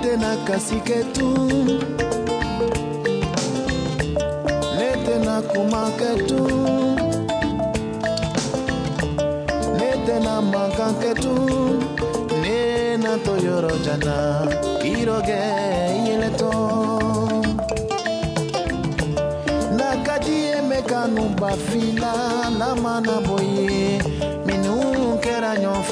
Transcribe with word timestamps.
netenak 0.01 0.49
aziketu 0.51 1.29
netenak 4.79 5.45
kumaketu 5.53 6.41
netena 9.77 10.41
makaketu 10.41 11.37
nena 12.43 13.13
toyorojana 13.25 14.17
iroge 14.81 15.45
yeleto 16.09 16.53
nakadi 19.77 20.37
emekanu 20.57 21.29
bafila 21.41 22.15
lama 22.59 23.01
na 23.05 23.21
boye. 23.21 24.01
Minu 24.47 24.75
kera 25.23 25.53
ɲɔgɔn 25.63 25.83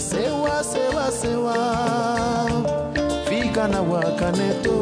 sewa 0.00 0.64
sewa 0.64 1.10
sewa. 1.12 1.56
Fika 3.28 3.68
na 3.68 3.80
wakaneto 3.82 4.72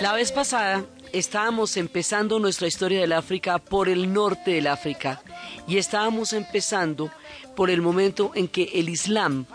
La 0.00 0.12
vez 0.12 0.32
pasada 0.32 0.84
estábamos 1.12 1.76
empezando 1.76 2.38
nuestra 2.38 2.66
historia 2.66 3.00
del 3.00 3.12
África 3.12 3.58
por 3.58 3.88
el 3.88 4.12
norte 4.12 4.50
del 4.52 4.66
África 4.66 5.22
y 5.68 5.78
estábamos 5.78 6.32
empezando 6.32 7.10
por 7.54 7.70
el 7.70 7.82
momento 7.82 8.32
en 8.34 8.48
que 8.48 8.64
el 8.74 8.88
Islam, 8.88 9.46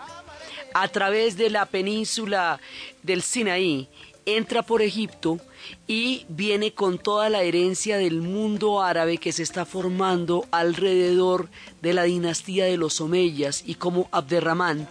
a 0.72 0.88
través 0.88 1.36
de 1.36 1.50
la 1.50 1.66
península 1.66 2.58
del 3.02 3.22
Sinaí, 3.22 3.88
entra 4.36 4.62
por 4.62 4.82
Egipto 4.82 5.38
y 5.86 6.24
viene 6.28 6.72
con 6.72 6.98
toda 6.98 7.28
la 7.28 7.42
herencia 7.42 7.96
del 7.98 8.22
mundo 8.22 8.82
árabe 8.82 9.18
que 9.18 9.32
se 9.32 9.42
está 9.42 9.64
formando 9.64 10.46
alrededor 10.50 11.48
de 11.82 11.94
la 11.94 12.04
dinastía 12.04 12.64
de 12.64 12.76
los 12.76 13.00
Omeyas. 13.00 13.62
Y 13.66 13.74
como 13.74 14.08
Abderramán 14.12 14.88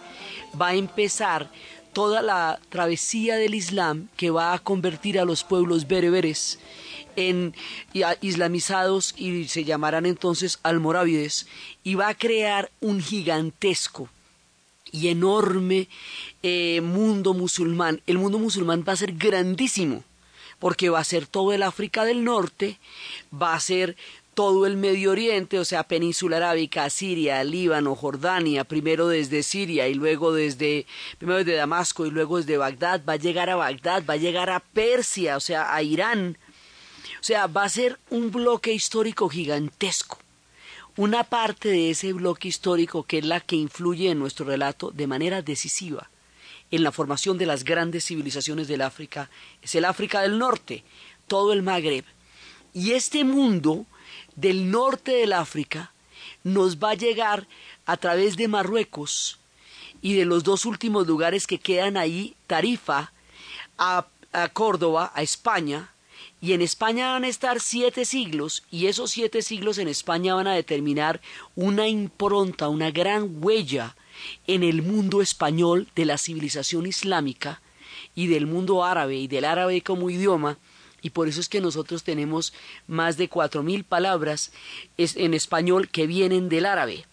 va 0.60 0.68
a 0.68 0.74
empezar 0.74 1.50
toda 1.92 2.22
la 2.22 2.60
travesía 2.68 3.36
del 3.36 3.54
Islam 3.54 4.08
que 4.16 4.30
va 4.30 4.52
a 4.52 4.58
convertir 4.58 5.18
a 5.18 5.24
los 5.24 5.44
pueblos 5.44 5.88
bereberes 5.88 6.58
en 7.16 7.54
islamizados 8.20 9.14
y 9.16 9.48
se 9.48 9.64
llamarán 9.64 10.06
entonces 10.06 10.60
almorávides 10.62 11.46
y 11.82 11.96
va 11.96 12.08
a 12.08 12.14
crear 12.14 12.70
un 12.80 13.00
gigantesco 13.00 14.08
y 14.92 15.08
enorme 15.08 15.88
eh, 16.42 16.80
mundo 16.80 17.34
musulmán. 17.34 18.02
El 18.06 18.18
mundo 18.18 18.38
musulmán 18.38 18.84
va 18.86 18.92
a 18.92 18.96
ser 18.96 19.12
grandísimo 19.12 20.04
porque 20.58 20.90
va 20.90 21.00
a 21.00 21.04
ser 21.04 21.26
todo 21.26 21.52
el 21.52 21.62
África 21.62 22.04
del 22.04 22.22
Norte, 22.22 22.78
va 23.32 23.54
a 23.54 23.60
ser 23.60 23.96
todo 24.34 24.66
el 24.66 24.76
Medio 24.76 25.10
Oriente, 25.10 25.58
o 25.58 25.64
sea, 25.64 25.84
península 25.84 26.36
arábica, 26.36 26.88
Siria, 26.88 27.42
Líbano, 27.44 27.94
Jordania, 27.94 28.64
primero 28.64 29.08
desde 29.08 29.42
Siria 29.42 29.88
y 29.88 29.94
luego 29.94 30.32
desde, 30.32 30.86
primero 31.18 31.38
desde 31.38 31.56
Damasco 31.56 32.06
y 32.06 32.10
luego 32.10 32.38
desde 32.38 32.56
Bagdad, 32.56 33.02
va 33.08 33.14
a 33.14 33.16
llegar 33.16 33.50
a 33.50 33.56
Bagdad, 33.56 34.04
va 34.08 34.14
a 34.14 34.18
llegar 34.18 34.50
a 34.50 34.60
Persia, 34.60 35.36
o 35.36 35.40
sea, 35.40 35.74
a 35.74 35.82
Irán. 35.82 36.38
O 37.20 37.24
sea, 37.24 37.48
va 37.48 37.64
a 37.64 37.68
ser 37.68 37.98
un 38.08 38.30
bloque 38.30 38.72
histórico 38.72 39.28
gigantesco. 39.28 40.18
Una 40.96 41.24
parte 41.24 41.68
de 41.68 41.90
ese 41.90 42.12
bloque 42.12 42.48
histórico 42.48 43.04
que 43.04 43.18
es 43.18 43.24
la 43.24 43.40
que 43.40 43.56
influye 43.56 44.10
en 44.10 44.18
nuestro 44.18 44.44
relato 44.44 44.90
de 44.90 45.06
manera 45.06 45.42
decisiva 45.42 46.10
en 46.70 46.82
la 46.82 46.92
formación 46.92 47.38
de 47.38 47.46
las 47.46 47.64
grandes 47.64 48.04
civilizaciones 48.06 48.68
del 48.68 48.82
África 48.82 49.30
es 49.62 49.74
el 49.74 49.84
África 49.84 50.22
del 50.22 50.38
Norte, 50.38 50.84
todo 51.26 51.52
el 51.52 51.62
Magreb. 51.62 52.04
Y 52.72 52.92
este 52.92 53.24
mundo 53.24 53.86
del 54.36 54.70
norte 54.70 55.12
del 55.12 55.32
África 55.32 55.92
nos 56.44 56.78
va 56.78 56.90
a 56.90 56.94
llegar 56.94 57.46
a 57.86 57.96
través 57.96 58.36
de 58.36 58.48
Marruecos 58.48 59.38
y 60.02 60.14
de 60.14 60.24
los 60.24 60.44
dos 60.44 60.64
últimos 60.64 61.06
lugares 61.06 61.46
que 61.46 61.58
quedan 61.58 61.96
ahí, 61.96 62.34
Tarifa, 62.46 63.12
a, 63.78 64.06
Córdoba, 64.52 65.10
a 65.14 65.22
España, 65.22 65.92
y 66.40 66.52
en 66.52 66.62
España 66.62 67.12
van 67.12 67.24
a 67.24 67.28
estar 67.28 67.60
siete 67.60 68.04
siglos, 68.04 68.62
y 68.70 68.86
esos 68.86 69.10
siete 69.10 69.42
siglos 69.42 69.78
en 69.78 69.88
España 69.88 70.34
van 70.34 70.46
a 70.46 70.54
determinar 70.54 71.20
una 71.54 71.86
impronta, 71.86 72.68
una 72.68 72.90
gran 72.90 73.42
huella 73.42 73.96
en 74.46 74.62
el 74.62 74.82
mundo 74.82 75.20
español 75.20 75.88
de 75.94 76.06
la 76.06 76.18
civilización 76.18 76.86
islámica 76.86 77.60
y 78.14 78.26
del 78.28 78.46
mundo 78.46 78.84
árabe 78.84 79.16
y 79.16 79.28
del 79.28 79.44
árabe 79.44 79.82
como 79.82 80.08
idioma, 80.08 80.58
y 81.02 81.10
por 81.10 81.28
eso 81.28 81.40
es 81.40 81.48
que 81.48 81.60
nosotros 81.60 82.04
tenemos 82.04 82.52
más 82.86 83.16
de 83.16 83.28
cuatro 83.28 83.62
mil 83.62 83.84
palabras 83.84 84.52
en 84.96 85.34
español 85.34 85.88
que 85.88 86.06
vienen 86.06 86.48
del 86.48 86.66
árabe. 86.66 87.06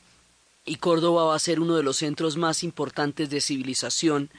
Y 0.67 0.75
Córdoba 0.75 1.23
va 1.23 1.35
a 1.35 1.39
ser 1.39 1.59
uno 1.59 1.75
de 1.77 1.81
los 1.81 1.97
centros 1.97 2.37
más 2.37 2.61
importantes 2.61 3.29
de 3.29 3.41
civilización, 3.41 4.29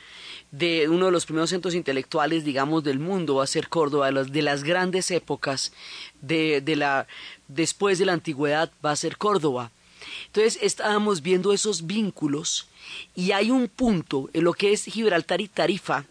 de 0.50 0.88
uno 0.88 1.06
de 1.06 1.12
los 1.12 1.24
primeros 1.24 1.50
centros 1.50 1.74
intelectuales, 1.74 2.44
digamos, 2.44 2.84
del 2.84 2.98
mundo, 2.98 3.36
va 3.36 3.44
a 3.44 3.48
ser 3.48 3.68
Córdoba, 3.68 4.12
de 4.12 4.42
las, 4.42 4.62
grandes 4.62 5.10
épocas 5.10 5.72
de, 6.20 6.60
de 6.60 6.76
la, 6.76 7.06
después 7.48 7.98
de 7.98 8.04
la 8.04 8.12
antigüedad, 8.12 8.70
va 8.84 8.90
a 8.90 8.96
ser 8.96 9.16
Córdoba. 9.16 9.72
Entonces 10.26 10.58
estábamos 10.62 11.22
viendo 11.22 11.52
esos 11.52 11.86
vínculos 11.86 12.68
y 13.16 13.32
hay 13.32 13.50
un 13.50 13.66
punto 13.66 14.30
en 14.32 14.44
lo 14.44 14.52
que 14.52 14.72
es 14.72 14.84
Gibraltar 14.84 15.40
y 15.40 15.48
Tarifa, 15.48 16.04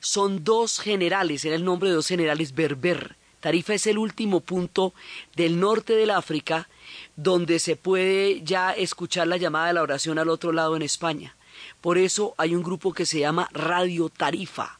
son 0.00 0.44
dos 0.44 0.78
generales, 0.78 1.44
era 1.44 1.56
el 1.56 1.64
nombre 1.64 1.88
de 1.88 1.96
dos 1.96 2.06
generales 2.06 2.54
berber. 2.54 3.16
Tarifa 3.40 3.74
es 3.74 3.86
el 3.86 3.98
último 3.98 4.40
punto 4.40 4.92
del 5.34 5.58
norte 5.58 5.94
del 5.94 6.10
África 6.10 6.68
donde 7.16 7.58
se 7.58 7.76
puede 7.76 8.42
ya 8.42 8.72
escuchar 8.72 9.26
la 9.26 9.36
llamada 9.36 9.68
de 9.68 9.74
la 9.74 9.82
oración 9.82 10.18
al 10.18 10.28
otro 10.28 10.52
lado 10.52 10.76
en 10.76 10.82
España. 10.82 11.36
Por 11.80 11.98
eso 11.98 12.34
hay 12.36 12.54
un 12.54 12.62
grupo 12.62 12.92
que 12.92 13.06
se 13.06 13.20
llama 13.20 13.48
Radio 13.52 14.08
Tarifa 14.08 14.78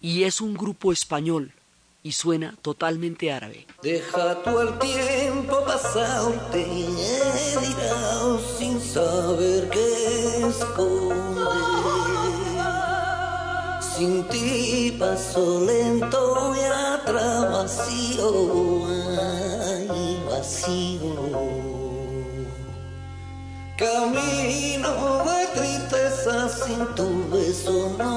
y 0.00 0.24
es 0.24 0.40
un 0.40 0.54
grupo 0.54 0.92
español 0.92 1.52
y 2.02 2.12
suena 2.12 2.54
totalmente 2.62 3.30
árabe. 3.32 3.66
Deja 3.82 4.42
tú 4.42 4.58
el 4.58 4.78
tiempo 4.78 5.64
pasarte 5.64 6.66
sin 8.58 8.80
saber 8.80 9.68
qué 9.70 10.46
esconder. 10.48 11.31
Sin 14.02 14.18
ti 14.24 14.96
paso 14.98 15.60
lento 15.60 16.52
y 16.56 16.64
atrás 16.64 17.40
vacío, 17.52 18.30
ay, 19.22 20.18
vacío. 20.28 21.14
Camino 23.78 24.92
de 25.28 25.40
tristeza 25.54 26.34
sin 26.48 26.82
tu 26.96 27.08
beso, 27.30 27.76
no. 27.96 28.10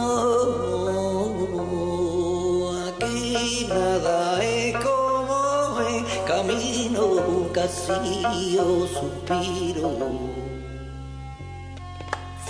Aquí 2.88 3.68
nada 3.70 4.44
es 4.44 4.74
como 4.84 5.38
es, 5.82 6.04
camino, 6.26 7.06
casillo, 7.54 8.88
suspiro. 8.88 9.92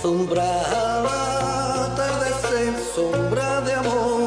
Sombra 0.00 1.55
sombra 2.94 3.60
de 3.62 3.72
amor, 3.72 4.25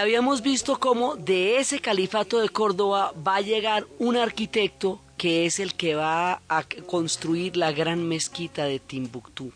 habíamos 0.00 0.42
visto 0.42 0.80
cómo 0.80 1.16
de 1.16 1.58
ese 1.58 1.78
califato 1.78 2.40
de 2.40 2.48
Córdoba 2.48 3.12
va 3.26 3.36
a 3.36 3.40
llegar 3.40 3.86
un 3.98 4.16
arquitecto 4.16 5.00
que 5.18 5.44
es 5.44 5.60
el 5.60 5.74
que 5.74 5.94
va 5.94 6.40
a 6.48 6.64
construir 6.86 7.56
la 7.56 7.72
gran 7.72 8.08
mezquita 8.08 8.64
de 8.64 8.78
Timbuktu. 8.78 9.52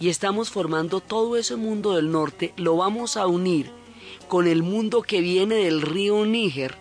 Y 0.00 0.08
estamos 0.08 0.50
formando 0.50 1.00
todo 1.00 1.36
ese 1.36 1.54
mundo 1.54 1.92
del 1.92 2.10
norte, 2.10 2.52
lo 2.56 2.76
vamos 2.76 3.16
a 3.16 3.28
unir 3.28 3.70
con 4.26 4.48
el 4.48 4.64
mundo 4.64 5.02
que 5.02 5.20
viene 5.20 5.54
del 5.54 5.82
río 5.82 6.26
Níger, 6.26 6.74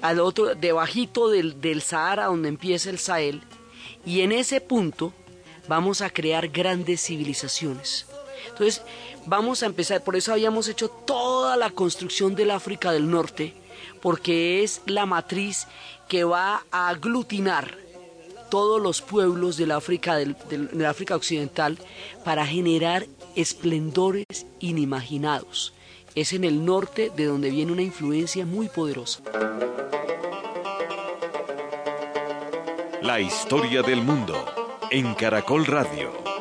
al 0.00 0.20
otro, 0.20 0.54
debajito 0.54 1.28
del, 1.28 1.60
del 1.60 1.82
Sahara 1.82 2.26
donde 2.26 2.48
empieza 2.48 2.90
el 2.90 3.00
Sahel, 3.00 3.42
y 4.06 4.20
en 4.20 4.30
ese 4.30 4.60
punto 4.60 5.12
vamos 5.66 6.00
a 6.00 6.10
crear 6.10 6.48
grandes 6.48 7.04
civilizaciones. 7.04 8.06
Entonces, 8.48 8.82
vamos 9.26 9.62
a 9.62 9.66
empezar, 9.66 10.02
por 10.02 10.16
eso 10.16 10.32
habíamos 10.32 10.68
hecho 10.68 10.88
toda 10.88 11.56
la 11.56 11.70
construcción 11.70 12.34
del 12.34 12.50
África 12.50 12.92
del 12.92 13.10
Norte, 13.10 13.54
porque 14.00 14.62
es 14.62 14.82
la 14.86 15.06
matriz 15.06 15.66
que 16.08 16.24
va 16.24 16.64
a 16.70 16.88
aglutinar 16.88 17.78
todos 18.50 18.82
los 18.82 19.00
pueblos 19.00 19.56
de 19.56 19.66
la 19.66 19.76
África, 19.76 20.16
del, 20.16 20.36
de 20.50 20.86
África 20.86 21.16
Occidental 21.16 21.78
para 22.22 22.46
generar 22.46 23.06
esplendores 23.34 24.26
inimaginados. 24.60 25.72
Es 26.14 26.34
en 26.34 26.44
el 26.44 26.64
norte 26.64 27.10
de 27.16 27.24
donde 27.24 27.48
viene 27.48 27.72
una 27.72 27.80
influencia 27.80 28.44
muy 28.44 28.68
poderosa. 28.68 29.22
La 33.00 33.20
historia 33.20 33.82
del 33.82 34.02
mundo 34.02 34.34
en 34.90 35.14
Caracol 35.14 35.64
Radio. 35.64 36.31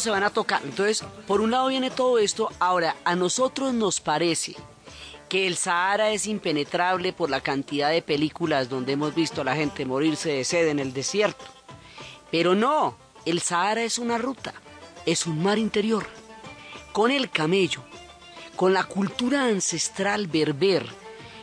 Se 0.00 0.10
van 0.10 0.24
a 0.24 0.30
tocar. 0.30 0.60
Entonces, 0.64 1.04
por 1.26 1.40
un 1.40 1.50
lado 1.50 1.68
viene 1.68 1.90
todo 1.90 2.18
esto. 2.18 2.50
Ahora, 2.58 2.96
a 3.04 3.14
nosotros 3.14 3.72
nos 3.72 4.00
parece 4.00 4.54
que 5.28 5.46
el 5.46 5.56
Sahara 5.56 6.10
es 6.10 6.26
impenetrable 6.26 7.12
por 7.12 7.30
la 7.30 7.40
cantidad 7.40 7.90
de 7.90 8.02
películas 8.02 8.68
donde 8.68 8.92
hemos 8.92 9.14
visto 9.14 9.40
a 9.40 9.44
la 9.44 9.56
gente 9.56 9.84
morirse 9.84 10.30
de 10.30 10.44
sed 10.44 10.68
en 10.68 10.78
el 10.78 10.92
desierto. 10.92 11.44
Pero 12.30 12.54
no, 12.54 12.96
el 13.24 13.40
Sahara 13.40 13.82
es 13.82 13.98
una 13.98 14.18
ruta, 14.18 14.54
es 15.04 15.26
un 15.26 15.42
mar 15.42 15.58
interior. 15.58 16.06
Con 16.92 17.10
el 17.10 17.30
camello, 17.30 17.82
con 18.56 18.72
la 18.72 18.84
cultura 18.84 19.44
ancestral 19.44 20.26
berber, 20.26 20.86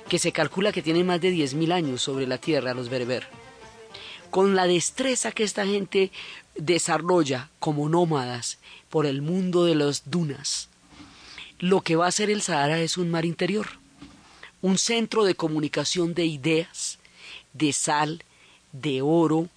que 0.07 0.19
se 0.19 0.31
calcula 0.31 0.71
que 0.71 0.81
tiene 0.81 1.03
más 1.03 1.21
de 1.21 1.31
10.000 1.31 1.71
años 1.71 2.01
sobre 2.01 2.27
la 2.27 2.38
tierra, 2.38 2.73
los 2.73 2.89
berber, 2.89 3.27
con 4.29 4.55
la 4.55 4.65
destreza 4.67 5.31
que 5.31 5.43
esta 5.43 5.65
gente 5.65 6.12
desarrolla 6.55 7.50
como 7.60 7.89
nómadas 7.89 8.57
por 8.89 9.05
el 9.05 9.22
mundo 9.22 9.65
de 9.65 9.75
las 9.75 10.10
dunas, 10.10 10.69
lo 11.60 11.81
que 11.81 11.95
va 11.95 12.07
a 12.07 12.12
ser 12.12 12.29
el 12.29 12.41
Sahara 12.41 12.79
es 12.81 12.98
un 12.98 13.10
mar 13.10 13.25
interior, 13.25 13.67
un 14.62 14.77
centro 14.77 15.24
de 15.24 15.36
comunicación 15.36 16.13
de 16.13 16.25
ideas, 16.25 17.00
de 17.53 17.74
sal, 17.74 18.24
de 18.72 19.01
oro, 19.01 19.50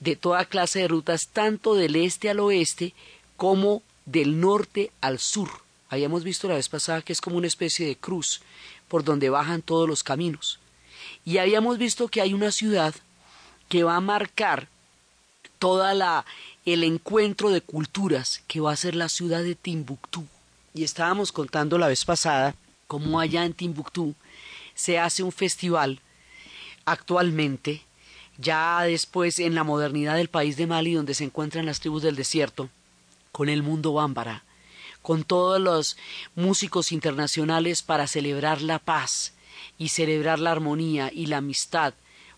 de 0.00 0.16
toda 0.16 0.44
clase 0.44 0.80
de 0.80 0.88
rutas, 0.88 1.28
tanto 1.28 1.74
del 1.74 1.96
este 1.96 2.28
al 2.30 2.40
oeste 2.40 2.94
como 3.36 3.82
del 4.04 4.40
norte 4.40 4.90
al 5.00 5.18
sur. 5.18 5.48
Habíamos 5.88 6.24
visto 6.24 6.48
la 6.48 6.56
vez 6.56 6.68
pasada 6.68 7.02
que 7.02 7.12
es 7.12 7.20
como 7.20 7.36
una 7.36 7.46
especie 7.46 7.86
de 7.86 7.96
cruz 7.96 8.42
por 8.88 9.04
donde 9.04 9.30
bajan 9.30 9.62
todos 9.62 9.88
los 9.88 10.02
caminos. 10.02 10.58
Y 11.24 11.38
habíamos 11.38 11.78
visto 11.78 12.08
que 12.08 12.20
hay 12.20 12.34
una 12.34 12.50
ciudad 12.50 12.94
que 13.68 13.84
va 13.84 13.96
a 13.96 14.00
marcar 14.00 14.68
toda 15.58 15.94
la 15.94 16.24
el 16.64 16.82
encuentro 16.82 17.50
de 17.50 17.60
culturas 17.60 18.42
que 18.46 18.60
va 18.60 18.72
a 18.72 18.76
ser 18.76 18.94
la 18.94 19.08
ciudad 19.08 19.42
de 19.42 19.54
Timbuktu. 19.54 20.24
Y 20.72 20.82
estábamos 20.84 21.30
contando 21.30 21.78
la 21.78 21.88
vez 21.88 22.04
pasada 22.04 22.54
cómo 22.86 23.20
allá 23.20 23.44
en 23.44 23.52
Timbuktu 23.52 24.14
se 24.74 24.98
hace 24.98 25.22
un 25.22 25.32
festival 25.32 26.00
actualmente, 26.84 27.82
ya 28.38 28.82
después 28.82 29.38
en 29.38 29.54
la 29.54 29.64
modernidad 29.64 30.16
del 30.16 30.28
país 30.28 30.56
de 30.56 30.66
Mali 30.66 30.94
donde 30.94 31.14
se 31.14 31.24
encuentran 31.24 31.66
las 31.66 31.80
tribus 31.80 32.02
del 32.02 32.16
desierto, 32.16 32.68
con 33.30 33.48
el 33.48 33.62
mundo 33.62 33.92
bámbara, 33.92 34.42
con 35.02 35.22
todos 35.22 35.60
los 35.60 35.96
músicos 36.34 36.92
internacionales 36.92 37.82
para 37.82 38.06
celebrar 38.06 38.62
la 38.62 38.78
paz 38.78 39.32
y 39.78 39.90
celebrar 39.90 40.38
la 40.38 40.52
armonía 40.52 41.10
y 41.12 41.26
la 41.26 41.38
amistad 41.38 41.94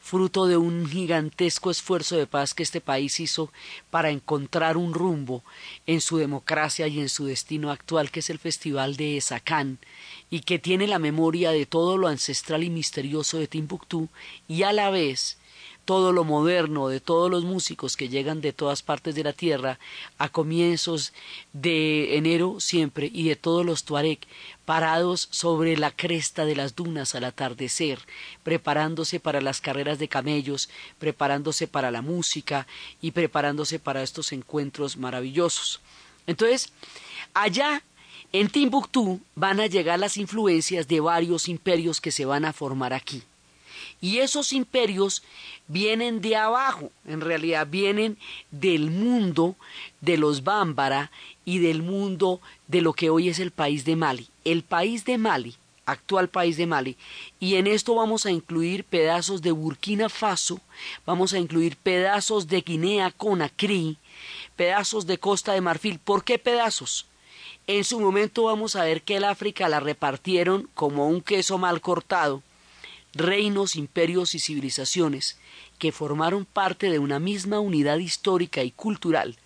fruto 0.06 0.46
de 0.46 0.56
un 0.56 0.88
gigantesco 0.88 1.68
esfuerzo 1.68 2.14
de 2.14 2.28
paz 2.28 2.54
que 2.54 2.62
este 2.62 2.80
país 2.80 3.18
hizo 3.18 3.50
para 3.90 4.10
encontrar 4.10 4.76
un 4.76 4.94
rumbo 4.94 5.42
en 5.84 6.00
su 6.00 6.18
democracia 6.18 6.86
y 6.86 7.00
en 7.00 7.08
su 7.08 7.26
destino 7.26 7.72
actual, 7.72 8.12
que 8.12 8.20
es 8.20 8.30
el 8.30 8.38
Festival 8.38 8.96
de 8.96 9.16
Esacán, 9.16 9.80
y 10.30 10.42
que 10.42 10.60
tiene 10.60 10.86
la 10.86 11.00
memoria 11.00 11.50
de 11.50 11.66
todo 11.66 11.98
lo 11.98 12.06
ancestral 12.06 12.62
y 12.62 12.70
misterioso 12.70 13.38
de 13.38 13.48
Timbuktu, 13.48 14.08
y 14.46 14.62
a 14.62 14.72
la 14.72 14.90
vez 14.90 15.38
todo 15.86 16.12
lo 16.12 16.24
moderno 16.24 16.88
de 16.88 17.00
todos 17.00 17.30
los 17.30 17.44
músicos 17.44 17.96
que 17.96 18.10
llegan 18.10 18.40
de 18.40 18.52
todas 18.52 18.82
partes 18.82 19.14
de 19.14 19.24
la 19.24 19.32
tierra 19.32 19.78
a 20.18 20.28
comienzos 20.28 21.12
de 21.52 22.16
enero 22.18 22.60
siempre 22.60 23.08
y 23.10 23.28
de 23.28 23.36
todos 23.36 23.64
los 23.64 23.84
tuareg 23.84 24.18
parados 24.66 25.28
sobre 25.30 25.76
la 25.76 25.92
cresta 25.92 26.44
de 26.44 26.56
las 26.56 26.74
dunas 26.74 27.14
al 27.14 27.24
atardecer, 27.24 28.00
preparándose 28.42 29.20
para 29.20 29.40
las 29.40 29.60
carreras 29.60 29.98
de 30.00 30.08
camellos, 30.08 30.68
preparándose 30.98 31.68
para 31.68 31.92
la 31.92 32.02
música 32.02 32.66
y 33.00 33.12
preparándose 33.12 33.78
para 33.78 34.02
estos 34.02 34.32
encuentros 34.32 34.96
maravillosos. 34.96 35.80
Entonces, 36.26 36.72
allá 37.32 37.82
en 38.32 38.48
Timbuktu 38.50 39.20
van 39.36 39.60
a 39.60 39.66
llegar 39.66 40.00
las 40.00 40.16
influencias 40.16 40.88
de 40.88 40.98
varios 40.98 41.48
imperios 41.48 42.00
que 42.00 42.10
se 42.10 42.24
van 42.24 42.44
a 42.44 42.52
formar 42.52 42.92
aquí. 42.92 43.22
Y 44.00 44.18
esos 44.18 44.52
imperios 44.52 45.22
vienen 45.68 46.20
de 46.20 46.36
abajo, 46.36 46.90
en 47.06 47.20
realidad 47.20 47.66
vienen 47.66 48.18
del 48.50 48.90
mundo 48.90 49.56
de 50.00 50.16
los 50.16 50.44
Bámbara 50.44 51.10
y 51.44 51.58
del 51.58 51.82
mundo 51.82 52.40
de 52.68 52.82
lo 52.82 52.92
que 52.92 53.10
hoy 53.10 53.28
es 53.28 53.38
el 53.38 53.50
país 53.50 53.84
de 53.84 53.96
Mali. 53.96 54.28
El 54.44 54.62
país 54.62 55.04
de 55.04 55.18
Mali, 55.18 55.56
actual 55.86 56.28
país 56.28 56.56
de 56.56 56.66
Mali, 56.66 56.96
y 57.40 57.54
en 57.54 57.66
esto 57.66 57.94
vamos 57.94 58.26
a 58.26 58.30
incluir 58.30 58.84
pedazos 58.84 59.42
de 59.42 59.52
Burkina 59.52 60.08
Faso, 60.08 60.60
vamos 61.04 61.32
a 61.32 61.38
incluir 61.38 61.76
pedazos 61.76 62.48
de 62.48 62.60
Guinea 62.60 63.10
Conakry, 63.10 63.96
pedazos 64.56 65.06
de 65.06 65.18
Costa 65.18 65.52
de 65.52 65.60
Marfil. 65.60 65.98
¿Por 65.98 66.24
qué 66.24 66.38
pedazos? 66.38 67.06
En 67.68 67.82
su 67.82 67.98
momento 67.98 68.44
vamos 68.44 68.76
a 68.76 68.84
ver 68.84 69.02
que 69.02 69.16
el 69.16 69.24
África 69.24 69.68
la 69.68 69.80
repartieron 69.80 70.68
como 70.74 71.08
un 71.08 71.20
queso 71.20 71.58
mal 71.58 71.80
cortado 71.80 72.42
reinos, 73.16 73.76
imperios 73.76 74.34
y 74.34 74.38
civilizaciones 74.38 75.38
que 75.78 75.92
formaron 75.92 76.44
parte 76.44 76.90
de 76.90 76.98
una 76.98 77.18
misma 77.18 77.60
unidad 77.60 77.98
histórica 77.98 78.62
y 78.62 78.70
cultural, 78.70 79.36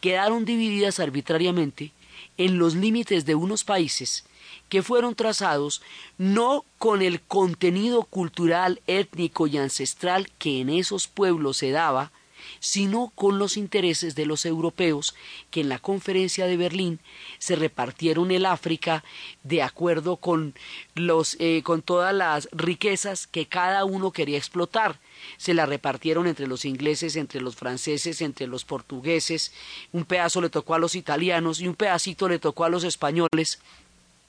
quedaron 0.00 0.44
divididas 0.44 1.00
arbitrariamente 1.00 1.92
en 2.36 2.58
los 2.58 2.74
límites 2.74 3.24
de 3.24 3.34
unos 3.34 3.64
países 3.64 4.24
que 4.68 4.82
fueron 4.82 5.14
trazados 5.14 5.82
no 6.18 6.64
con 6.78 7.02
el 7.02 7.20
contenido 7.20 8.04
cultural, 8.04 8.80
étnico 8.86 9.46
y 9.46 9.58
ancestral 9.58 10.30
que 10.38 10.60
en 10.60 10.68
esos 10.68 11.08
pueblos 11.08 11.56
se 11.58 11.70
daba, 11.70 12.12
sino 12.60 13.12
con 13.14 13.38
los 13.38 13.56
intereses 13.56 14.14
de 14.14 14.26
los 14.26 14.44
europeos 14.44 15.14
que 15.50 15.60
en 15.60 15.68
la 15.68 15.78
conferencia 15.78 16.46
de 16.46 16.56
Berlín 16.56 17.00
se 17.38 17.56
repartieron 17.56 18.30
el 18.30 18.46
África 18.46 19.04
de 19.42 19.62
acuerdo 19.62 20.16
con 20.16 20.54
los 20.94 21.36
eh, 21.40 21.62
con 21.62 21.82
todas 21.82 22.14
las 22.14 22.48
riquezas 22.52 23.26
que 23.26 23.46
cada 23.46 23.84
uno 23.84 24.12
quería 24.12 24.38
explotar 24.38 24.98
se 25.36 25.54
la 25.54 25.66
repartieron 25.66 26.26
entre 26.26 26.46
los 26.46 26.64
ingleses, 26.64 27.16
entre 27.16 27.40
los 27.40 27.56
franceses, 27.56 28.20
entre 28.20 28.46
los 28.46 28.64
portugueses, 28.64 29.52
un 29.92 30.04
pedazo 30.04 30.40
le 30.40 30.50
tocó 30.50 30.74
a 30.74 30.78
los 30.78 30.94
italianos 30.94 31.60
y 31.60 31.68
un 31.68 31.74
pedacito 31.74 32.28
le 32.28 32.38
tocó 32.38 32.64
a 32.64 32.68
los 32.68 32.84
españoles 32.84 33.60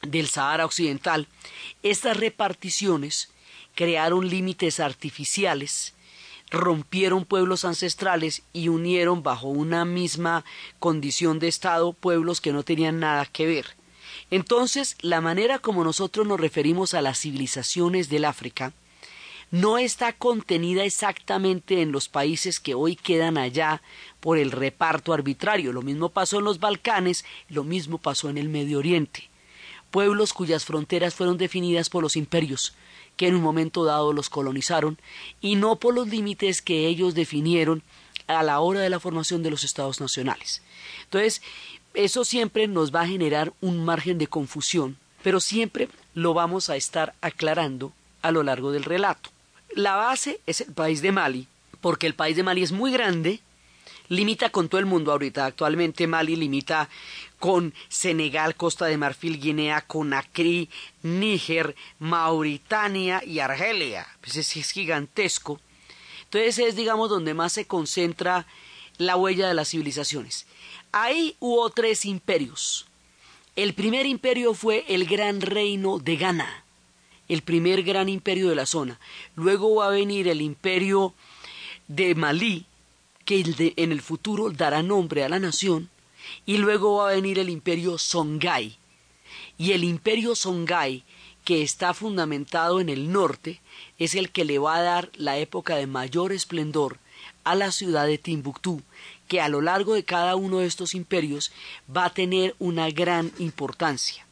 del 0.01 0.27
Sahara 0.27 0.65
Occidental. 0.65 1.27
Estas 1.83 2.17
reparticiones 2.17 3.29
crearon 3.75 4.29
límites 4.29 4.79
artificiales 4.79 5.93
rompieron 6.51 7.25
pueblos 7.25 7.65
ancestrales 7.65 8.43
y 8.53 8.69
unieron 8.69 9.23
bajo 9.23 9.47
una 9.47 9.85
misma 9.85 10.45
condición 10.79 11.39
de 11.39 11.47
Estado 11.47 11.93
pueblos 11.93 12.41
que 12.41 12.53
no 12.53 12.63
tenían 12.63 12.99
nada 12.99 13.25
que 13.25 13.45
ver. 13.45 13.75
Entonces, 14.31 14.95
la 15.01 15.21
manera 15.21 15.59
como 15.59 15.83
nosotros 15.83 16.27
nos 16.27 16.39
referimos 16.39 16.93
a 16.93 17.01
las 17.01 17.19
civilizaciones 17.19 18.09
del 18.09 18.25
África 18.25 18.73
no 19.51 19.79
está 19.79 20.13
contenida 20.13 20.83
exactamente 20.83 21.81
en 21.81 21.91
los 21.91 22.07
países 22.07 22.59
que 22.59 22.75
hoy 22.75 22.95
quedan 22.95 23.37
allá 23.37 23.81
por 24.19 24.37
el 24.37 24.51
reparto 24.51 25.11
arbitrario. 25.11 25.73
Lo 25.73 25.81
mismo 25.81 26.09
pasó 26.09 26.37
en 26.37 26.45
los 26.45 26.59
Balcanes, 26.59 27.25
lo 27.49 27.63
mismo 27.63 27.97
pasó 27.97 28.29
en 28.29 28.37
el 28.37 28.49
Medio 28.49 28.77
Oriente. 28.77 29.29
Pueblos 29.89 30.33
cuyas 30.33 30.65
fronteras 30.65 31.15
fueron 31.15 31.39
definidas 31.39 31.89
por 31.89 32.03
los 32.03 32.15
imperios, 32.15 32.75
que 33.19 33.27
en 33.27 33.35
un 33.35 33.41
momento 33.41 33.83
dado 33.83 34.13
los 34.13 34.29
colonizaron 34.29 34.97
y 35.41 35.55
no 35.55 35.75
por 35.75 35.93
los 35.93 36.07
límites 36.07 36.61
que 36.61 36.87
ellos 36.87 37.15
definieron 37.15 37.83
a 38.27 38.43
la 38.43 38.61
hora 38.61 38.79
de 38.79 38.89
la 38.89 39.01
formación 39.01 39.43
de 39.43 39.49
los 39.49 39.65
estados 39.65 39.99
nacionales. 39.99 40.61
Entonces, 41.03 41.41
eso 41.93 42.23
siempre 42.23 42.69
nos 42.69 42.95
va 42.95 43.01
a 43.01 43.07
generar 43.07 43.51
un 43.59 43.83
margen 43.83 44.19
de 44.19 44.27
confusión, 44.27 44.95
pero 45.21 45.41
siempre 45.41 45.89
lo 46.13 46.33
vamos 46.33 46.69
a 46.69 46.77
estar 46.77 47.13
aclarando 47.19 47.91
a 48.21 48.31
lo 48.31 48.41
largo 48.41 48.71
del 48.71 48.85
relato. 48.85 49.31
La 49.75 49.97
base 49.97 50.39
es 50.45 50.61
el 50.61 50.71
país 50.73 51.01
de 51.01 51.11
Mali, 51.11 51.45
porque 51.81 52.07
el 52.07 52.13
país 52.13 52.37
de 52.37 52.43
Mali 52.43 52.63
es 52.63 52.71
muy 52.71 52.89
grande, 52.89 53.41
limita 54.07 54.49
con 54.49 54.69
todo 54.69 54.79
el 54.79 54.85
mundo 54.85 55.11
ahorita. 55.11 55.45
Actualmente 55.45 56.07
Mali 56.07 56.37
limita 56.37 56.87
con 57.39 57.73
Senegal, 57.87 58.55
Costa 58.55 58.85
de 58.85 58.97
Marfil, 58.97 59.39
Guinea, 59.39 59.81
Conakry, 59.81 60.69
Níger, 61.01 61.75
Mauritania 61.97 63.23
y 63.25 63.39
Argelia. 63.39 64.05
Pues 64.21 64.35
es, 64.35 64.55
es 64.55 64.71
gigantesco. 64.71 65.59
Entonces 66.25 66.59
es, 66.59 66.75
digamos, 66.75 67.09
donde 67.09 67.33
más 67.33 67.53
se 67.53 67.65
concentra 67.65 68.45
la 68.97 69.15
huella 69.15 69.47
de 69.47 69.53
las 69.55 69.69
civilizaciones. 69.69 70.45
Ahí 70.91 71.35
hubo 71.39 71.69
tres 71.69 72.05
imperios. 72.05 72.85
El 73.55 73.73
primer 73.73 74.05
imperio 74.05 74.53
fue 74.53 74.85
el 74.87 75.05
gran 75.05 75.41
reino 75.41 75.99
de 75.99 76.17
Ghana, 76.17 76.63
el 77.27 77.41
primer 77.41 77.83
gran 77.83 78.09
imperio 78.09 78.49
de 78.49 78.55
la 78.55 78.65
zona. 78.65 78.99
Luego 79.35 79.75
va 79.75 79.87
a 79.87 79.91
venir 79.91 80.27
el 80.27 80.41
imperio 80.41 81.13
de 81.87 82.15
Malí, 82.15 82.65
que 83.25 83.73
en 83.75 83.91
el 83.91 84.01
futuro 84.01 84.49
dará 84.49 84.81
nombre 84.83 85.23
a 85.23 85.29
la 85.29 85.39
nación, 85.39 85.89
y 86.45 86.57
luego 86.57 86.97
va 86.97 87.09
a 87.09 87.13
venir 87.13 87.39
el 87.39 87.49
imperio 87.49 87.97
Songhai. 87.97 88.77
Y 89.57 89.73
el 89.73 89.83
imperio 89.83 90.35
Songhai, 90.35 91.03
que 91.43 91.61
está 91.61 91.93
fundamentado 91.93 92.79
en 92.79 92.89
el 92.89 93.11
norte, 93.11 93.61
es 93.97 94.15
el 94.15 94.31
que 94.31 94.45
le 94.45 94.59
va 94.59 94.75
a 94.77 94.81
dar 94.81 95.11
la 95.15 95.37
época 95.37 95.75
de 95.75 95.87
mayor 95.87 96.31
esplendor 96.31 96.99
a 97.43 97.55
la 97.55 97.71
ciudad 97.71 98.05
de 98.05 98.17
Timbuktu, 98.17 98.81
que 99.27 99.41
a 99.41 99.49
lo 99.49 99.61
largo 99.61 99.93
de 99.93 100.03
cada 100.03 100.35
uno 100.35 100.59
de 100.59 100.67
estos 100.67 100.93
imperios 100.93 101.51
va 101.95 102.05
a 102.05 102.13
tener 102.13 102.55
una 102.59 102.89
gran 102.89 103.31
importancia. 103.39 104.28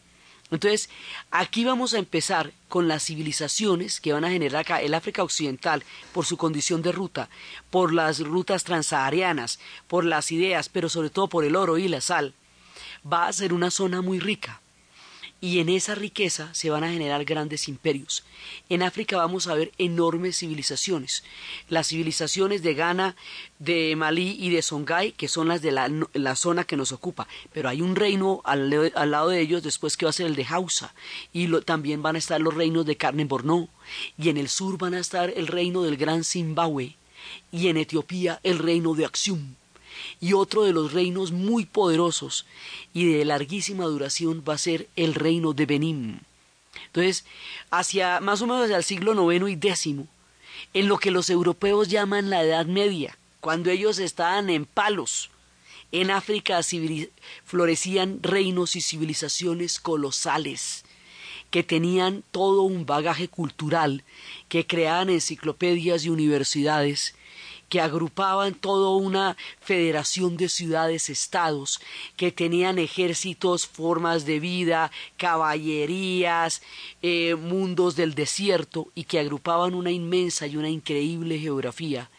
Entonces, 0.49 0.89
aquí 1.29 1.65
vamos 1.65 1.93
a 1.93 1.99
empezar 1.99 2.53
con 2.69 2.87
las 2.87 3.03
civilizaciones 3.03 3.99
que 3.99 4.13
van 4.13 4.23
a 4.23 4.29
generar 4.29 4.61
acá 4.61 4.81
el 4.81 4.93
África 4.93 5.23
Occidental 5.23 5.83
por 6.13 6.25
su 6.25 6.37
condición 6.37 6.81
de 6.81 6.93
ruta, 6.93 7.29
por 7.69 7.93
las 7.93 8.19
rutas 8.19 8.63
transsaharianas, 8.63 9.59
por 9.87 10.05
las 10.05 10.31
ideas, 10.31 10.69
pero 10.69 10.87
sobre 10.87 11.09
todo 11.09 11.27
por 11.27 11.43
el 11.43 11.55
oro 11.55 11.77
y 11.77 11.87
la 11.87 12.01
sal. 12.01 12.33
Va 13.11 13.27
a 13.27 13.33
ser 13.33 13.53
una 13.53 13.71
zona 13.71 14.01
muy 14.01 14.19
rica 14.19 14.61
y 15.39 15.59
en 15.59 15.69
esa 15.69 15.93
riqueza 15.93 16.53
se 16.53 16.69
van 16.69 16.83
a 16.83 16.91
generar 16.91 17.23
grandes 17.23 17.67
imperios. 17.67 18.23
En 18.69 18.81
África 18.81 19.17
vamos 19.17 19.47
a 19.47 19.53
ver 19.53 19.71
enormes 19.77 20.37
civilizaciones. 20.39 21.23
Las 21.69 21.89
civilizaciones 21.89 22.63
de 22.63 22.73
Ghana, 22.73 23.15
de 23.59 23.95
Malí 23.95 24.35
y 24.39 24.49
de 24.49 24.61
Songhai, 24.61 25.11
que 25.11 25.27
son 25.27 25.47
las 25.47 25.61
de 25.61 25.71
la, 25.71 26.35
zona 26.35 26.63
que 26.63 26.77
nos 26.77 26.91
ocupa. 26.91 27.27
Pero 27.53 27.69
hay 27.69 27.81
un 27.81 27.95
reino 27.95 28.41
al, 28.45 28.69
lado 28.69 29.29
de 29.29 29.39
ellos 29.39 29.61
después 29.61 29.95
que 29.95 30.05
va 30.05 30.09
a 30.09 30.13
ser 30.13 30.25
el 30.25 30.35
de 30.35 30.45
Hausa. 30.49 30.95
Y 31.33 31.47
también 31.61 32.01
van 32.01 32.15
a 32.15 32.19
estar 32.19 32.41
los 32.41 32.55
reinos 32.55 32.85
de 32.85 32.97
Carne 32.97 33.25
Borno. 33.25 33.69
Y 34.17 34.29
en 34.29 34.37
el 34.37 34.49
sur 34.49 34.77
van 34.77 34.95
a 34.95 34.99
estar 34.99 35.31
el 35.35 35.47
reino 35.47 35.83
del 35.83 35.97
Gran 35.97 36.23
Zimbabue. 36.23 36.95
Y 37.51 37.67
en 37.67 37.77
Etiopía 37.77 38.39
el 38.43 38.57
reino 38.57 38.95
de 38.95 39.05
Axium 39.05 39.55
y 40.19 40.33
otro 40.33 40.63
de 40.63 40.73
los 40.73 40.93
reinos 40.93 41.31
muy 41.31 41.65
poderosos 41.65 42.45
y 42.93 43.11
de 43.11 43.25
larguísima 43.25 43.85
duración 43.85 44.43
va 44.47 44.53
a 44.53 44.59
ser 44.59 44.87
el 44.95 45.13
reino 45.13 45.53
de 45.53 45.65
Benín. 45.65 46.21
Entonces, 46.87 47.25
hacia 47.71 48.19
más 48.19 48.41
o 48.41 48.47
menos 48.47 48.63
hacia 48.63 48.77
el 48.77 48.83
siglo 48.83 49.31
IX 49.31 49.49
y 49.49 49.53
X, 49.53 49.95
en 50.73 50.87
lo 50.87 50.97
que 50.97 51.11
los 51.11 51.29
europeos 51.29 51.87
llaman 51.87 52.29
la 52.29 52.43
Edad 52.43 52.65
Media, 52.65 53.17
cuando 53.39 53.69
ellos 53.69 53.99
estaban 53.99 54.49
en 54.49 54.65
palos, 54.65 55.29
en 55.91 56.11
África 56.11 56.59
florecían 57.45 58.19
reinos 58.21 58.75
y 58.75 58.81
civilizaciones 58.81 59.79
colosales 59.79 60.83
que 61.49 61.63
tenían 61.63 62.23
todo 62.31 62.63
un 62.63 62.85
bagaje 62.85 63.27
cultural, 63.29 64.03
que 64.49 64.67
creaban 64.67 65.09
enciclopedias 65.09 66.03
y 66.03 66.09
universidades, 66.09 67.15
que 67.69 67.81
agrupaban 67.81 68.53
toda 68.53 68.89
una 68.95 69.37
federación 69.59 70.37
de 70.37 70.49
ciudades-estados, 70.49 71.81
que 72.15 72.31
tenían 72.31 72.79
ejércitos, 72.79 73.67
formas 73.67 74.25
de 74.25 74.39
vida, 74.39 74.91
caballerías, 75.17 76.61
eh, 77.01 77.35
mundos 77.35 77.95
del 77.95 78.15
desierto, 78.15 78.87
y 78.95 79.03
que 79.03 79.19
agrupaban 79.19 79.73
una 79.73 79.91
inmensa 79.91 80.47
y 80.47 80.57
una 80.57 80.69
increíble 80.69 81.39
geografía, 81.39 82.09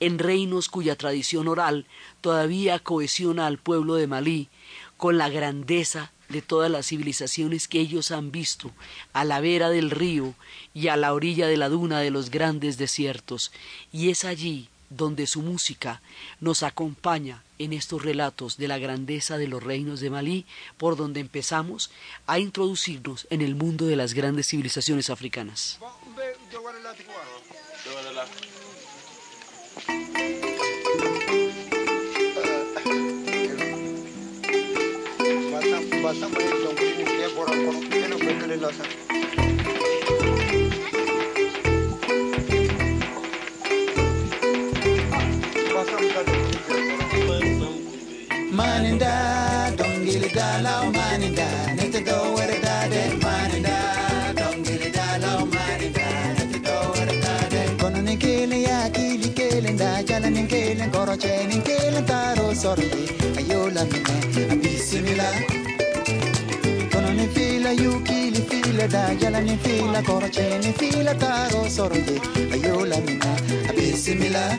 en 0.00 0.18
reinos 0.18 0.68
cuya 0.68 0.96
tradición 0.96 1.48
oral 1.48 1.86
todavía 2.20 2.78
cohesiona 2.78 3.46
al 3.46 3.58
pueblo 3.58 3.94
de 3.94 4.06
Malí 4.06 4.48
con 4.96 5.18
la 5.18 5.28
grandeza 5.28 6.12
de 6.28 6.42
todas 6.42 6.70
las 6.70 6.86
civilizaciones 6.86 7.68
que 7.68 7.78
ellos 7.78 8.10
han 8.10 8.32
visto 8.32 8.72
a 9.12 9.24
la 9.24 9.40
vera 9.40 9.68
del 9.68 9.90
río 9.90 10.34
y 10.74 10.88
a 10.88 10.96
la 10.96 11.12
orilla 11.12 11.46
de 11.46 11.56
la 11.56 11.68
duna 11.68 12.00
de 12.00 12.10
los 12.10 12.30
grandes 12.30 12.78
desiertos, 12.78 13.52
y 13.92 14.10
es 14.10 14.24
allí 14.24 14.68
donde 14.96 15.26
su 15.26 15.42
música 15.42 16.02
nos 16.40 16.62
acompaña 16.62 17.42
en 17.58 17.72
estos 17.72 18.02
relatos 18.02 18.56
de 18.56 18.68
la 18.68 18.78
grandeza 18.78 19.38
de 19.38 19.48
los 19.48 19.62
reinos 19.62 20.00
de 20.00 20.10
Malí, 20.10 20.46
por 20.76 20.96
donde 20.96 21.20
empezamos 21.20 21.90
a 22.26 22.38
introducirnos 22.38 23.26
en 23.30 23.40
el 23.40 23.54
mundo 23.54 23.86
de 23.86 23.96
las 23.96 24.14
grandes 24.14 24.48
civilizaciones 24.48 25.10
africanas. 25.10 25.78
Maninda, 48.52 49.72
dongili 49.76 50.28
dala, 50.34 50.82
maninda, 50.92 51.46
nete 51.76 52.00
do 52.04 52.34
were 52.34 52.58
dade, 52.60 53.02
maninda, 53.24 53.76
dongili 54.38 54.90
dala, 54.92 55.30
maninda, 55.54 56.06
nete 56.36 56.58
do 56.66 56.76
were 56.94 57.16
dade. 57.24 57.60
Kono 57.80 58.02
ninkele 58.02 58.62
ya 58.62 58.90
kili 58.90 59.28
kele 59.30 59.72
nda, 59.72 60.02
jala 60.02 60.28
ninkele 60.30 60.86
koroche 60.92 61.46
ninkele 61.48 62.02
taro 62.06 62.54
sorri, 62.54 62.90
ayola 63.38 63.84
mine, 63.84 64.52
abisimila. 64.52 65.28
Kono 66.92 67.10
ni 67.14 67.26
fila 67.34 67.72
yu 67.72 68.00
kili 68.00 68.42
fila 68.50 68.86
da, 68.88 69.14
jala 69.14 69.40
ni 69.40 69.56
fila 69.56 70.02
koroche 70.02 70.58
ni 70.58 70.72
fila 70.72 71.14
taro 71.14 71.68
sorri, 71.70 72.04
ayola 72.52 72.96
mine, 73.00 73.68
abisimila. 73.70 74.58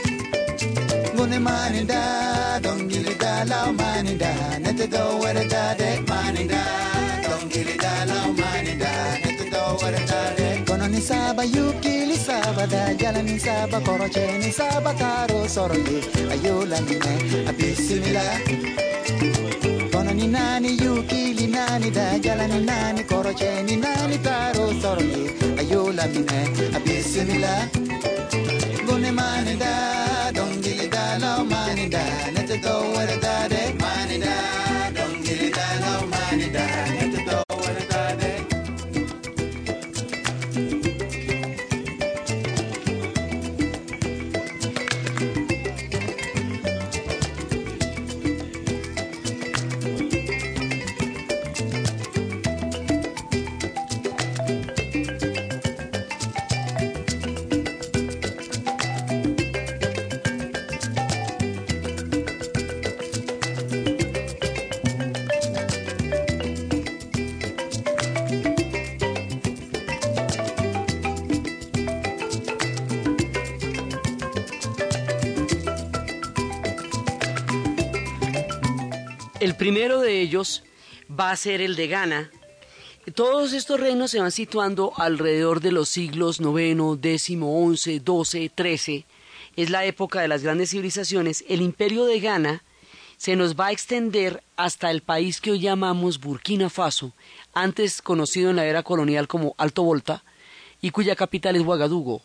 Gune 1.24 1.40
maninda, 1.40 2.60
dongili 2.62 3.16
dala, 3.18 3.72
maninda, 3.72 4.60
nete 4.60 4.88
do 4.92 5.20
were 5.22 5.46
dade, 5.48 6.04
maninda, 6.10 6.62
dongili 7.24 7.78
dala, 7.84 8.18
maninda, 8.40 8.92
nete 9.24 9.50
do 9.50 9.62
were 9.82 10.04
dade. 10.10 10.66
Kono 10.68 10.86
ni 10.90 11.00
saba 11.00 11.44
yukili 11.46 12.18
saba 12.18 12.68
da, 12.68 12.94
jala 12.96 13.22
ni 13.24 13.40
saba 13.40 13.80
koroche 13.80 14.38
ni 14.40 14.52
saba 14.52 14.94
karo 14.96 15.48
soroli, 15.48 16.04
ayola 16.34 16.82
mine, 16.82 17.48
abisimila. 17.50 18.26
Kono 19.94 20.12
ni 20.14 20.28
nani 20.28 20.78
yukili 20.84 21.48
nani 21.48 21.90
da, 21.90 22.20
jala 22.20 22.48
ni 22.48 22.60
nani 22.66 23.04
koroche 23.06 23.64
ni 23.64 23.78
nani 23.78 24.18
karo 24.18 24.74
soroli, 24.82 25.32
ayola 25.58 26.06
mine, 26.08 26.40
abisimila. 26.76 27.70
Gune 28.86 29.12
maninda, 29.12 29.72
no 31.20 31.44
money 31.46 31.90
down. 31.90 32.34
Let 32.34 32.48
the 32.48 32.58
door 32.58 32.92
with 32.92 33.23
El 79.44 79.58
primero 79.58 80.00
de 80.00 80.22
ellos 80.22 80.64
va 81.12 81.30
a 81.30 81.36
ser 81.36 81.60
el 81.60 81.76
de 81.76 81.90
Ghana. 81.90 82.32
Todos 83.14 83.52
estos 83.52 83.78
reinos 83.78 84.12
se 84.12 84.22
van 84.22 84.32
situando 84.32 84.94
alrededor 84.96 85.60
de 85.60 85.74
los 85.74 85.90
siglos 85.90 86.40
IX, 86.40 86.98
X, 87.04 87.24
XI, 87.24 88.00
XII, 88.00 88.52
XIII. 88.56 89.06
Es 89.58 89.70
la 89.70 89.84
época 89.84 90.22
de 90.22 90.30
las 90.30 90.44
grandes 90.44 90.70
civilizaciones. 90.70 91.44
El 91.50 91.62
imperio 91.62 92.06
de 92.06 92.22
Ghana 92.22 92.64
se 93.18 93.36
nos 93.36 93.56
va 93.60 93.66
a 93.66 93.72
extender 93.74 94.42
hasta 94.56 94.90
el 94.92 95.02
país 95.02 95.42
que 95.42 95.52
hoy 95.52 95.60
llamamos 95.60 96.22
Burkina 96.22 96.70
Faso, 96.70 97.12
antes 97.54 98.02
conocido 98.02 98.50
en 98.50 98.56
la 98.56 98.66
era 98.66 98.82
colonial 98.82 99.28
como 99.28 99.56
Alto 99.58 99.84
Volta, 99.84 100.24
y 100.82 100.92
cuya 100.92 101.18
capital 101.18 101.58
es 101.58 101.64
Ouagadougou. 101.64 102.22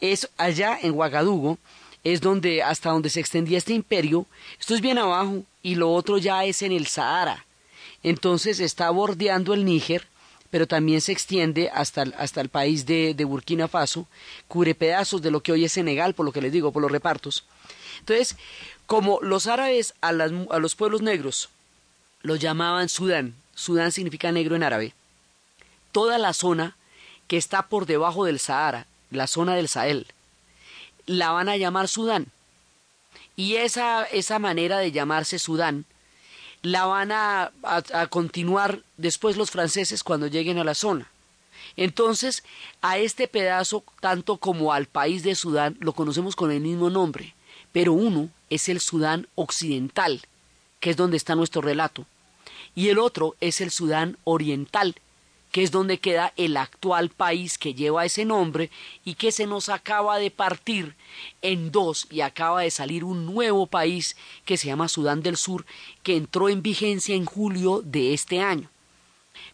Es 0.00 0.28
allá 0.36 0.80
en 0.82 0.94
Ouagadougou 0.94 1.58
es 2.04 2.20
donde 2.20 2.62
hasta 2.62 2.90
donde 2.90 3.10
se 3.10 3.20
extendía 3.20 3.58
este 3.58 3.72
imperio. 3.72 4.26
Esto 4.60 4.74
es 4.74 4.82
bien 4.82 4.98
abajo 4.98 5.42
y 5.62 5.74
lo 5.74 5.92
otro 5.92 6.18
ya 6.18 6.44
es 6.44 6.62
en 6.62 6.72
el 6.72 6.86
Sahara. 6.86 7.46
Entonces 8.02 8.60
está 8.60 8.90
bordeando 8.90 9.54
el 9.54 9.64
Níger, 9.64 10.06
pero 10.50 10.68
también 10.68 11.00
se 11.00 11.10
extiende 11.10 11.70
hasta 11.70 12.02
el, 12.02 12.14
hasta 12.18 12.42
el 12.42 12.50
país 12.50 12.84
de, 12.84 13.16
Burkina 13.24 13.66
Faso, 13.66 14.06
cubre 14.46 14.74
pedazos 14.74 15.22
de 15.22 15.30
lo 15.30 15.42
que 15.42 15.52
hoy 15.52 15.64
es 15.64 15.72
Senegal, 15.72 16.14
por 16.14 16.26
lo 16.26 16.32
que 16.32 16.42
les 16.42 16.52
digo, 16.52 16.70
por 16.70 16.82
los 16.82 16.92
repartos. 16.92 17.44
Entonces, 18.00 18.36
como 18.86 19.18
los 19.22 19.46
árabes 19.46 19.94
a, 20.02 20.08
a 20.08 20.58
los 20.58 20.74
pueblos 20.74 21.00
negros 21.00 21.48
los 22.22 22.38
llamaban 22.38 22.88
Sudán, 22.88 23.34
Sudán 23.54 23.92
significa 23.92 24.30
negro 24.32 24.54
en 24.56 24.62
árabe, 24.62 24.94
toda 25.92 26.18
la 26.18 26.32
zona 26.34 26.76
que 27.26 27.36
está 27.36 27.62
por 27.68 27.86
debajo 27.86 28.24
del 28.24 28.38
Sahara, 28.38 28.86
la 29.10 29.26
zona 29.26 29.54
del 29.54 29.68
Sahel, 29.68 30.06
la 31.06 31.30
van 31.30 31.48
a 31.48 31.56
llamar 31.56 31.88
Sudán. 31.88 32.26
Y 33.36 33.56
esa, 33.56 34.04
esa 34.04 34.38
manera 34.38 34.78
de 34.78 34.92
llamarse 34.92 35.38
Sudán 35.38 35.84
la 36.62 36.86
van 36.86 37.12
a, 37.12 37.52
a, 37.62 37.82
a 37.92 38.06
continuar 38.06 38.82
después 38.96 39.36
los 39.36 39.50
franceses 39.50 40.02
cuando 40.02 40.26
lleguen 40.28 40.58
a 40.58 40.64
la 40.64 40.74
zona. 40.74 41.10
Entonces, 41.76 42.44
a 42.82 42.98
este 42.98 43.26
pedazo, 43.28 43.84
tanto 44.00 44.36
como 44.36 44.72
al 44.72 44.86
país 44.86 45.22
de 45.22 45.34
Sudán, 45.34 45.76
lo 45.80 45.92
conocemos 45.92 46.36
con 46.36 46.50
el 46.50 46.60
mismo 46.60 46.90
nombre, 46.90 47.34
pero 47.72 47.92
uno 47.92 48.30
es 48.50 48.68
el 48.68 48.80
Sudán 48.80 49.26
occidental, 49.34 50.22
que 50.80 50.90
es 50.90 50.96
donde 50.96 51.16
está 51.16 51.34
nuestro 51.34 51.62
relato, 51.62 52.06
y 52.74 52.88
el 52.88 52.98
otro 52.98 53.34
es 53.40 53.60
el 53.60 53.70
Sudán 53.70 54.16
oriental, 54.24 54.94
que 55.54 55.62
es 55.62 55.70
donde 55.70 56.00
queda 56.00 56.32
el 56.36 56.56
actual 56.56 57.10
país 57.10 57.58
que 57.58 57.74
lleva 57.74 58.04
ese 58.04 58.24
nombre 58.24 58.72
y 59.04 59.14
que 59.14 59.30
se 59.30 59.46
nos 59.46 59.68
acaba 59.68 60.18
de 60.18 60.32
partir 60.32 60.96
en 61.42 61.70
dos 61.70 62.08
y 62.10 62.22
acaba 62.22 62.62
de 62.62 62.72
salir 62.72 63.04
un 63.04 63.24
nuevo 63.24 63.68
país 63.68 64.16
que 64.44 64.56
se 64.56 64.66
llama 64.66 64.88
Sudán 64.88 65.22
del 65.22 65.36
Sur, 65.36 65.64
que 66.02 66.16
entró 66.16 66.48
en 66.48 66.60
vigencia 66.60 67.14
en 67.14 67.24
julio 67.24 67.82
de 67.84 68.14
este 68.14 68.40
año. 68.40 68.68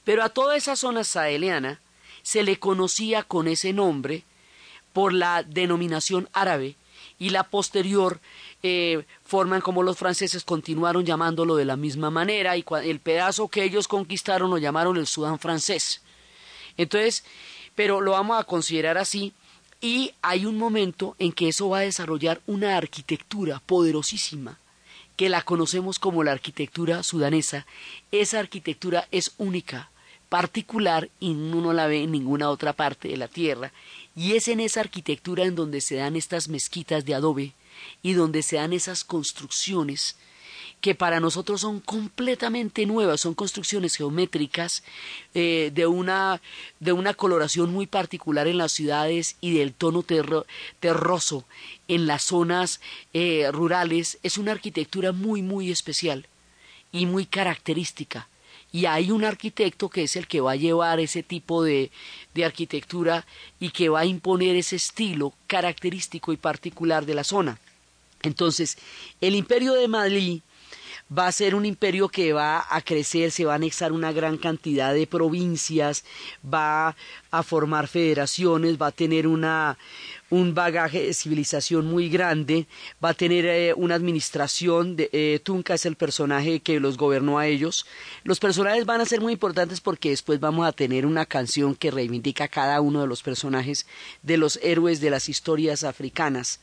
Pero 0.03 0.23
a 0.23 0.31
toda 0.31 0.57
esa 0.57 0.75
zona 0.75 1.05
saheliana 1.05 1.83
se 2.23 2.45
le 2.45 2.59
conocía 2.59 3.23
con 3.23 3.47
ese 3.47 3.75
nombre 3.75 4.25
por 4.95 5.13
la 5.13 5.43
denominación 5.43 6.31
árabe 6.33 6.77
y 7.19 7.29
la 7.29 7.45
posterior 7.45 8.23
eh, 8.63 9.05
como 9.63 9.83
los 9.83 9.97
franceses 9.97 10.45
continuaron 10.45 11.05
llamándolo 11.05 11.57
de 11.57 11.65
la 11.65 11.77
misma 11.77 12.11
manera 12.11 12.57
y 12.57 12.65
el 12.85 13.01
pedazo 13.01 13.49
que 13.49 13.65
ellos 13.65 13.89
conquistaron 13.89 14.51
lo 14.51 14.59
llamaron 14.59 14.97
el 14.97 15.07
Sudán 15.07 15.39
francés. 15.39 16.03
Entonces, 16.77 17.25
pero 17.75 18.01
lo 18.01 18.13
vamos 18.13 18.39
a 18.39 18.45
considerar 18.45 18.99
así 18.99 19.33
y 19.81 20.13
hay 20.23 20.45
un 20.45 20.59
momento 20.59 21.17
en 21.19 21.33
que 21.33 21.49
eso 21.49 21.71
va 21.71 21.79
a 21.79 21.83
desarrollar 21.83 22.41
una 22.47 22.77
arquitectura 22.77 23.63
poderosísima 23.65 24.59
que 25.17 25.29
la 25.29 25.43
conocemos 25.43 25.99
como 25.99 26.25
la 26.25 26.33
arquitectura 26.33 27.03
sudanesa. 27.03 27.67
Esa 28.11 28.39
arquitectura 28.39 29.07
es 29.11 29.33
única, 29.37 29.91
particular 30.31 31.11
y 31.21 31.35
no 31.35 31.75
la 31.75 31.87
ve 31.89 32.05
en 32.05 32.13
ninguna 32.13 32.49
otra 32.49 32.73
parte 32.73 33.09
de 33.09 33.19
la 33.19 33.29
tierra. 33.29 33.71
Y 34.17 34.33
es 34.33 34.49
en 34.49 34.61
esa 34.61 34.81
arquitectura 34.81 35.45
en 35.45 35.57
donde 35.57 35.83
se 35.83 35.97
dan 35.97 36.17
estas 36.17 36.49
mezquitas 36.49 37.05
de 37.05 37.15
adobe, 37.15 37.53
y 38.03 38.15
donde 38.15 38.43
se 38.43 38.57
dan 38.57 38.73
esas 38.73 39.05
construcciones 39.05 40.17
que 40.81 40.95
para 40.95 41.21
nosotros 41.21 41.61
son 41.61 41.81
completamente 41.81 42.87
nuevas, 42.87 43.21
son 43.21 43.35
construcciones 43.35 43.97
geométricas 43.97 44.83
eh, 45.35 45.71
de, 45.75 45.87
una, 45.87 46.41
de 46.81 46.93
una 46.93 47.13
coloración 47.15 47.71
muy 47.71 47.87
particular 47.87 48.49
en 48.49 48.59
las 48.59 48.73
ciudades 48.73 49.37
y 49.41 49.59
del 49.59 49.75
tono 49.75 50.03
terroso 50.03 51.45
en 51.89 52.07
las 52.07 52.23
zonas 52.23 52.81
eh, 53.13 53.51
rurales. 53.53 54.19
Es 54.23 54.39
una 54.39 54.53
arquitectura 54.53 55.13
muy, 55.13 55.43
muy 55.43 55.71
especial 55.71 56.27
y 56.93 57.07
muy 57.07 57.27
característica. 57.27 58.30
Y 58.73 58.87
hay 58.87 59.11
un 59.11 59.25
arquitecto 59.25 59.89
que 59.89 60.05
es 60.05 60.17
el 60.17 60.27
que 60.27 60.41
va 60.41 60.53
a 60.53 60.57
llevar 60.57 61.01
ese 61.01 61.23
tipo 61.23 61.65
de, 61.65 61.91
de 62.35 62.45
arquitectura 62.45 63.27
y 63.59 63.71
que 63.71 63.89
va 63.89 64.01
a 64.01 64.07
imponer 64.07 64.57
ese 64.57 64.77
estilo 64.77 65.33
característico 65.47 66.33
y 66.33 66.37
particular 66.37 67.05
de 67.05 67.15
la 67.15 67.25
zona. 67.25 67.59
Entonces, 68.23 68.79
el 69.21 69.35
imperio 69.35 69.75
de 69.75 69.89
Madrid 69.89 70.41
va 71.17 71.27
a 71.27 71.33
ser 71.33 71.55
un 71.55 71.67
imperio 71.67 72.09
que 72.09 72.33
va 72.33 72.65
a 72.69 72.81
crecer, 72.83 73.33
se 73.33 73.45
va 73.45 73.53
a 73.53 73.57
anexar 73.57 73.93
una 73.93 74.13
gran 74.13 74.37
cantidad 74.37 74.95
de 74.95 75.07
provincias, 75.07 76.05
va 76.43 76.95
a 77.31 77.43
formar 77.43 77.89
federaciones, 77.89 78.81
va 78.81 78.89
a 78.89 78.93
tener 78.93 79.27
una, 79.27 79.77
un 80.31 80.55
bagaje 80.55 81.03
de 81.03 81.15
civilización 81.15 81.87
muy 81.87 82.09
grande, 82.09 82.67
va 83.05 83.11
a 83.11 83.15
tener 83.15 83.45
eh, 83.45 83.75
una 83.75 83.97
administración, 83.97 84.95
de, 84.95 85.11
eh, 85.13 85.41
Tunca 85.43 85.75
es 85.75 85.85
el 85.85 85.97
personaje 85.97 86.61
que 86.61 86.79
los 86.79 86.97
gobernó 86.97 87.39
a 87.39 87.47
ellos. 87.49 87.87
Los 88.23 88.39
personajes 88.39 88.87
van 88.87 89.01
a 89.01 89.07
ser 89.07 89.21
muy 89.21 89.33
importantes 89.33 89.81
porque 89.81 90.11
después 90.11 90.39
vamos 90.39 90.67
a 90.67 90.73
tener 90.73 91.07
una 91.07 91.27
canción 91.27 91.75
que 91.75 91.91
reivindica 91.91 92.45
a 92.45 92.49
cada 92.49 92.81
uno 92.81 93.01
de 93.01 93.09
los 93.09 93.23
personajes 93.23 93.87
de 94.23 94.37
los 94.37 94.61
héroes 94.63 95.01
de 95.01 95.11
las 95.11 95.29
historias 95.29 95.83
africanas. 95.83 96.61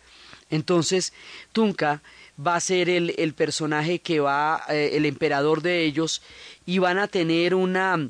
Entonces, 0.49 1.12
Tunca 1.51 2.01
va 2.39 2.56
a 2.56 2.60
ser 2.60 2.89
el, 2.89 3.13
el 3.17 3.34
personaje 3.34 4.00
que 4.00 4.19
va, 4.19 4.62
eh, 4.69 4.91
el 4.93 5.06
emperador 5.06 5.62
de 5.62 5.84
ellos, 5.84 6.21
y 6.65 6.80
van 6.80 6.97
a 6.97 7.08
tener 7.08 7.56
una, 7.56 8.10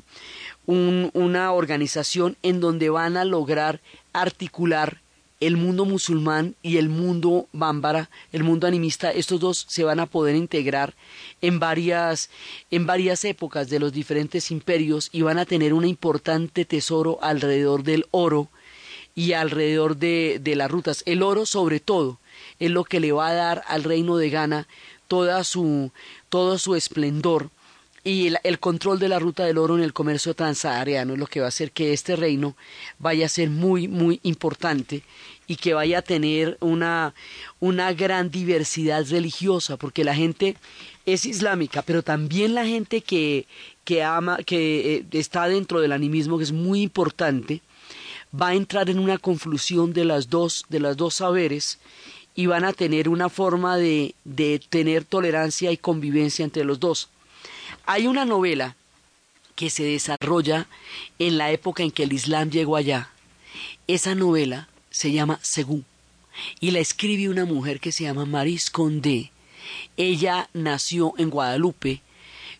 un, 0.66 1.10
una 1.14 1.52
organización 1.52 2.36
en 2.42 2.60
donde 2.60 2.90
van 2.90 3.16
a 3.16 3.24
lograr 3.24 3.80
articular 4.12 5.00
el 5.40 5.56
mundo 5.56 5.84
musulmán 5.84 6.56
y 6.62 6.78
el 6.78 6.88
mundo 6.88 7.46
bámbara, 7.52 8.10
el 8.32 8.42
mundo 8.42 8.66
animista, 8.66 9.12
estos 9.12 9.38
dos 9.38 9.66
se 9.68 9.84
van 9.84 10.00
a 10.00 10.06
poder 10.06 10.34
integrar 10.34 10.94
en 11.40 11.60
varias, 11.60 12.28
en 12.70 12.86
varias 12.86 13.24
épocas 13.24 13.70
de 13.70 13.78
los 13.78 13.92
diferentes 13.92 14.50
imperios 14.50 15.10
y 15.12 15.22
van 15.22 15.38
a 15.38 15.44
tener 15.44 15.74
un 15.74 15.84
importante 15.84 16.64
tesoro 16.64 17.18
alrededor 17.22 17.84
del 17.84 18.06
oro 18.10 18.48
y 19.14 19.32
alrededor 19.32 19.96
de, 19.96 20.40
de 20.42 20.56
las 20.56 20.70
rutas. 20.70 21.02
El 21.06 21.22
oro 21.22 21.46
sobre 21.46 21.78
todo, 21.78 22.18
es 22.58 22.70
lo 22.70 22.84
que 22.84 23.00
le 23.00 23.12
va 23.12 23.28
a 23.28 23.34
dar 23.34 23.62
al 23.68 23.84
reino 23.84 24.16
de 24.16 24.30
Ghana 24.30 24.68
toda 25.06 25.44
su, 25.44 25.90
todo 26.28 26.58
su 26.58 26.74
esplendor 26.74 27.50
y 28.04 28.28
el, 28.28 28.38
el, 28.42 28.58
control 28.58 28.98
de 28.98 29.08
la 29.08 29.18
ruta 29.18 29.44
del 29.44 29.58
oro 29.58 29.76
en 29.76 29.82
el 29.82 29.92
comercio 29.92 30.34
transahariano 30.34 31.14
es 31.14 31.18
lo 31.18 31.26
que 31.26 31.40
va 31.40 31.46
a 31.46 31.48
hacer 31.48 31.72
que 31.72 31.92
este 31.92 32.16
reino 32.16 32.56
vaya 32.98 33.26
a 33.26 33.28
ser 33.28 33.50
muy, 33.50 33.88
muy 33.88 34.20
importante 34.22 35.02
y 35.48 35.56
que 35.56 35.74
vaya 35.74 35.98
a 35.98 36.02
tener 36.02 36.58
una, 36.60 37.14
una 37.58 37.92
gran 37.94 38.30
diversidad 38.30 39.04
religiosa, 39.08 39.78
porque 39.78 40.04
la 40.04 40.14
gente 40.14 40.56
es 41.06 41.24
islámica, 41.24 41.82
pero 41.82 42.02
también 42.02 42.54
la 42.54 42.66
gente 42.66 43.00
que, 43.00 43.46
que 43.82 44.04
ama, 44.04 44.38
que 44.44 44.96
eh, 44.96 45.04
está 45.12 45.48
dentro 45.48 45.80
del 45.80 45.92
animismo, 45.92 46.36
que 46.36 46.44
es 46.44 46.52
muy 46.52 46.82
importante, 46.82 47.62
va 48.38 48.48
a 48.48 48.54
entrar 48.54 48.90
en 48.90 48.98
una 48.98 49.16
conflusión 49.16 49.94
de 49.94 50.04
las 50.04 50.28
dos, 50.28 50.66
de 50.68 50.80
las 50.80 50.98
dos 50.98 51.14
saberes, 51.14 51.78
y 52.38 52.46
van 52.46 52.62
a 52.62 52.72
tener 52.72 53.08
una 53.08 53.28
forma 53.28 53.76
de, 53.76 54.14
de 54.22 54.60
tener 54.60 55.04
tolerancia 55.04 55.72
y 55.72 55.76
convivencia 55.76 56.44
entre 56.44 56.62
los 56.62 56.78
dos. 56.78 57.08
Hay 57.84 58.06
una 58.06 58.24
novela 58.24 58.76
que 59.56 59.70
se 59.70 59.82
desarrolla 59.82 60.68
en 61.18 61.36
la 61.36 61.50
época 61.50 61.82
en 61.82 61.90
que 61.90 62.04
el 62.04 62.12
Islam 62.12 62.50
llegó 62.50 62.76
allá. 62.76 63.10
Esa 63.88 64.14
novela 64.14 64.68
se 64.88 65.10
llama 65.10 65.40
Segú 65.42 65.82
y 66.60 66.70
la 66.70 66.78
escribe 66.78 67.28
una 67.28 67.44
mujer 67.44 67.80
que 67.80 67.90
se 67.90 68.04
llama 68.04 68.24
Maris 68.24 68.70
Condé. 68.70 69.32
Ella 69.96 70.48
nació 70.54 71.14
en 71.18 71.30
Guadalupe, 71.30 72.02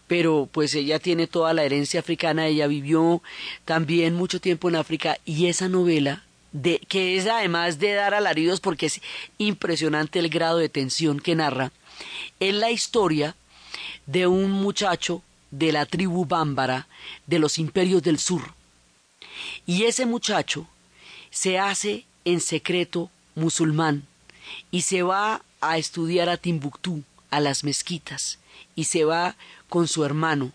pero 0.08 0.48
pues 0.50 0.74
ella 0.74 0.98
tiene 0.98 1.28
toda 1.28 1.54
la 1.54 1.62
herencia 1.62 2.00
africana, 2.00 2.48
ella 2.48 2.66
vivió 2.66 3.22
también 3.64 4.16
mucho 4.16 4.40
tiempo 4.40 4.68
en 4.70 4.74
África 4.74 5.18
y 5.24 5.46
esa 5.46 5.68
novela 5.68 6.24
que 6.88 7.16
es 7.16 7.26
además 7.26 7.78
de 7.78 7.92
dar 7.92 8.14
alaridos 8.14 8.60
porque 8.60 8.86
es 8.86 9.00
impresionante 9.38 10.18
el 10.18 10.28
grado 10.28 10.58
de 10.58 10.68
tensión 10.68 11.20
que 11.20 11.34
narra, 11.34 11.72
es 12.40 12.54
la 12.54 12.70
historia 12.70 13.36
de 14.06 14.26
un 14.26 14.50
muchacho 14.50 15.22
de 15.50 15.72
la 15.72 15.86
tribu 15.86 16.24
bámbara 16.24 16.88
de 17.26 17.38
los 17.38 17.58
imperios 17.58 18.02
del 18.02 18.18
sur. 18.18 18.54
Y 19.66 19.84
ese 19.84 20.06
muchacho 20.06 20.66
se 21.30 21.58
hace 21.58 22.06
en 22.24 22.40
secreto 22.40 23.10
musulmán 23.34 24.06
y 24.70 24.82
se 24.82 25.02
va 25.02 25.42
a 25.60 25.78
estudiar 25.78 26.28
a 26.28 26.36
Timbuktu, 26.36 27.02
a 27.30 27.40
las 27.40 27.64
mezquitas, 27.64 28.38
y 28.74 28.84
se 28.84 29.04
va 29.04 29.36
con 29.68 29.88
su 29.88 30.04
hermano. 30.04 30.52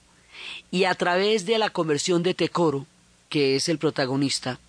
Y 0.72 0.86
a 0.86 0.96
través 0.96 1.46
de 1.46 1.58
la 1.58 1.70
conversión 1.70 2.24
de 2.24 2.34
Tecoro, 2.34 2.86
que 3.30 3.56
es 3.56 3.70
el 3.70 3.78
protagonista, 3.78 4.60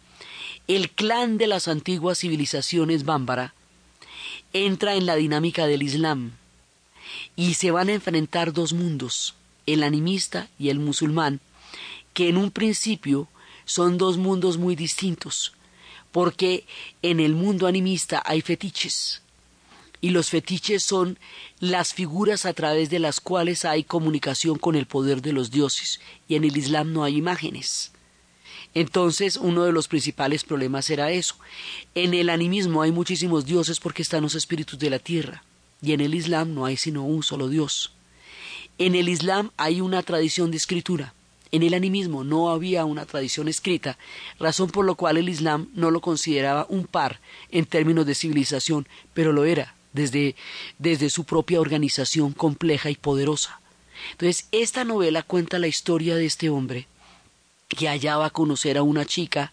el 0.66 0.90
clan 0.90 1.36
de 1.36 1.46
las 1.46 1.68
antiguas 1.68 2.20
civilizaciones 2.20 3.04
bámbara 3.04 3.52
entra 4.54 4.94
en 4.94 5.04
la 5.04 5.14
dinámica 5.14 5.66
del 5.66 5.82
Islam 5.82 6.32
y 7.36 7.54
se 7.54 7.70
van 7.70 7.90
a 7.90 7.92
enfrentar 7.92 8.52
dos 8.54 8.72
mundos, 8.72 9.34
el 9.66 9.82
animista 9.82 10.48
y 10.58 10.70
el 10.70 10.78
musulmán, 10.78 11.40
que 12.14 12.30
en 12.30 12.38
un 12.38 12.50
principio 12.50 13.28
son 13.66 13.98
dos 13.98 14.16
mundos 14.16 14.56
muy 14.56 14.74
distintos, 14.74 15.52
porque 16.12 16.64
en 17.02 17.20
el 17.20 17.34
mundo 17.34 17.66
animista 17.66 18.22
hay 18.24 18.40
fetiches, 18.40 19.20
y 20.00 20.10
los 20.10 20.30
fetiches 20.30 20.82
son 20.82 21.18
las 21.60 21.92
figuras 21.92 22.46
a 22.46 22.54
través 22.54 22.88
de 22.88 23.00
las 23.00 23.20
cuales 23.20 23.64
hay 23.64 23.84
comunicación 23.84 24.58
con 24.58 24.76
el 24.76 24.86
poder 24.86 25.20
de 25.20 25.32
los 25.32 25.50
dioses, 25.50 26.00
y 26.26 26.36
en 26.36 26.44
el 26.44 26.56
Islam 26.56 26.92
no 26.92 27.04
hay 27.04 27.16
imágenes. 27.16 27.90
Entonces, 28.74 29.36
uno 29.36 29.64
de 29.64 29.72
los 29.72 29.86
principales 29.86 30.42
problemas 30.42 30.90
era 30.90 31.12
eso. 31.12 31.36
En 31.94 32.12
el 32.12 32.28
animismo 32.28 32.82
hay 32.82 32.90
muchísimos 32.90 33.46
dioses 33.46 33.78
porque 33.78 34.02
están 34.02 34.22
los 34.22 34.34
espíritus 34.34 34.78
de 34.78 34.90
la 34.90 34.98
tierra, 34.98 35.44
y 35.80 35.92
en 35.92 36.00
el 36.00 36.14
Islam 36.14 36.54
no 36.54 36.66
hay 36.66 36.76
sino 36.76 37.04
un 37.04 37.22
solo 37.22 37.48
Dios. 37.48 37.92
En 38.78 38.96
el 38.96 39.08
Islam 39.08 39.52
hay 39.56 39.80
una 39.80 40.02
tradición 40.02 40.50
de 40.50 40.56
escritura. 40.56 41.14
En 41.52 41.62
el 41.62 41.74
animismo 41.74 42.24
no 42.24 42.50
había 42.50 42.84
una 42.84 43.06
tradición 43.06 43.46
escrita, 43.46 43.96
razón 44.40 44.70
por 44.70 44.84
la 44.84 44.94
cual 44.94 45.18
el 45.18 45.28
Islam 45.28 45.68
no 45.74 45.92
lo 45.92 46.00
consideraba 46.00 46.66
un 46.68 46.84
par 46.84 47.20
en 47.52 47.66
términos 47.66 48.06
de 48.06 48.16
civilización, 48.16 48.88
pero 49.12 49.32
lo 49.32 49.44
era, 49.44 49.76
desde, 49.92 50.34
desde 50.80 51.10
su 51.10 51.22
propia 51.22 51.60
organización 51.60 52.32
compleja 52.32 52.90
y 52.90 52.96
poderosa. 52.96 53.60
Entonces, 54.10 54.48
esta 54.50 54.82
novela 54.82 55.22
cuenta 55.22 55.60
la 55.60 55.68
historia 55.68 56.16
de 56.16 56.26
este 56.26 56.50
hombre 56.50 56.88
que 57.74 57.88
allá 57.88 58.16
va 58.16 58.26
a 58.26 58.30
conocer 58.30 58.78
a 58.78 58.82
una 58.82 59.04
chica 59.04 59.52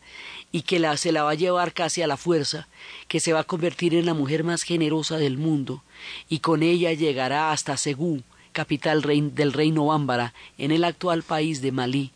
y 0.51 0.63
que 0.63 0.79
la, 0.79 0.97
se 0.97 1.11
la 1.11 1.23
va 1.23 1.31
a 1.31 1.35
llevar 1.35 1.73
casi 1.73 2.01
a 2.01 2.07
la 2.07 2.17
fuerza, 2.17 2.67
que 3.07 3.19
se 3.19 3.33
va 3.33 3.41
a 3.41 3.45
convertir 3.45 3.95
en 3.95 4.05
la 4.05 4.13
mujer 4.13 4.43
más 4.43 4.63
generosa 4.63 5.17
del 5.17 5.37
mundo, 5.37 5.83
y 6.29 6.39
con 6.39 6.61
ella 6.61 6.91
llegará 6.93 7.51
hasta 7.51 7.77
Segú, 7.77 8.21
capital 8.51 9.01
del 9.01 9.53
reino 9.53 9.85
Bámbara, 9.85 10.33
en 10.57 10.71
el 10.71 10.83
actual 10.83 11.23
país 11.23 11.61
de 11.61 11.71
Malí. 11.71 12.11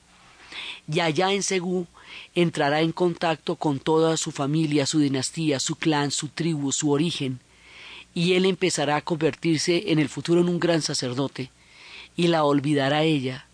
Y 0.91 0.99
allá 0.99 1.31
en 1.31 1.43
Segú 1.43 1.87
entrará 2.33 2.81
en 2.81 2.91
contacto 2.91 3.55
con 3.55 3.79
toda 3.79 4.17
su 4.17 4.31
familia, 4.31 4.85
su 4.85 4.99
dinastía, 4.99 5.59
su 5.59 5.75
clan, 5.75 6.11
su 6.11 6.27
tribu, 6.27 6.71
su 6.73 6.91
origen, 6.91 7.39
y 8.13 8.33
él 8.33 8.45
empezará 8.45 8.97
a 8.97 9.01
convertirse 9.01 9.91
en 9.91 9.99
el 9.99 10.09
futuro 10.09 10.41
en 10.41 10.49
un 10.49 10.59
gran 10.59 10.81
sacerdote, 10.81 11.51
y 12.17 12.27
la 12.27 12.43
olvidará 12.43 13.03
ella, 13.03 13.47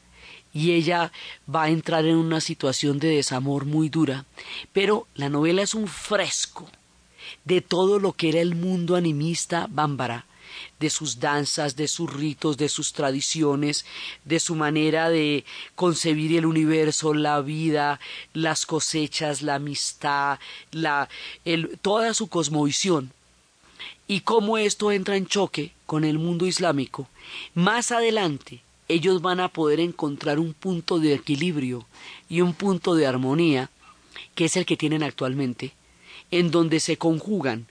y 0.53 0.71
ella 0.71 1.11
va 1.53 1.63
a 1.63 1.69
entrar 1.69 2.05
en 2.05 2.17
una 2.17 2.41
situación 2.41 2.99
de 2.99 3.09
desamor 3.09 3.65
muy 3.65 3.89
dura, 3.89 4.25
pero 4.73 5.07
la 5.15 5.29
novela 5.29 5.61
es 5.61 5.73
un 5.73 5.87
fresco 5.87 6.69
de 7.45 7.61
todo 7.61 7.99
lo 7.99 8.13
que 8.13 8.29
era 8.29 8.41
el 8.41 8.55
mundo 8.55 8.95
animista 8.95 9.67
bámbara, 9.69 10.25
de 10.79 10.89
sus 10.89 11.19
danzas, 11.19 11.75
de 11.75 11.87
sus 11.87 12.11
ritos, 12.11 12.57
de 12.57 12.67
sus 12.69 12.93
tradiciones, 12.93 13.85
de 14.25 14.39
su 14.39 14.55
manera 14.55 15.09
de 15.09 15.45
concebir 15.75 16.37
el 16.37 16.45
universo, 16.45 17.13
la 17.13 17.41
vida, 17.41 17.99
las 18.33 18.65
cosechas, 18.65 19.41
la 19.41 19.55
amistad, 19.55 20.39
la, 20.71 21.07
toda 21.81 22.13
su 22.13 22.27
cosmovisión 22.27 23.13
y 24.07 24.21
cómo 24.21 24.57
esto 24.57 24.91
entra 24.91 25.15
en 25.15 25.27
choque 25.27 25.71
con 25.85 26.03
el 26.03 26.19
mundo 26.19 26.45
islámico. 26.45 27.07
Más 27.53 27.91
adelante, 27.91 28.61
ellos 28.93 29.21
van 29.21 29.39
a 29.39 29.47
poder 29.47 29.79
encontrar 29.79 30.37
un 30.37 30.53
punto 30.53 30.99
de 30.99 31.13
equilibrio 31.13 31.85
y 32.27 32.41
un 32.41 32.53
punto 32.53 32.93
de 32.93 33.07
armonía, 33.07 33.69
que 34.35 34.45
es 34.45 34.57
el 34.57 34.65
que 34.65 34.75
tienen 34.75 35.01
actualmente, 35.01 35.73
en 36.29 36.51
donde 36.51 36.79
se 36.79 36.97
conjugan 36.97 37.67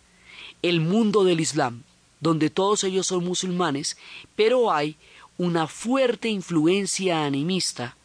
el 0.63 0.81
mundo 0.81 1.25
del 1.25 1.41
Islam, 1.41 1.83
donde 2.21 2.49
todos 2.49 2.85
ellos 2.85 3.07
son 3.07 3.25
musulmanes, 3.25 3.97
pero 4.35 4.73
hay 4.73 4.97
una 5.37 5.67
fuerte 5.67 6.29
influencia 6.29 7.25
animista 7.25 7.97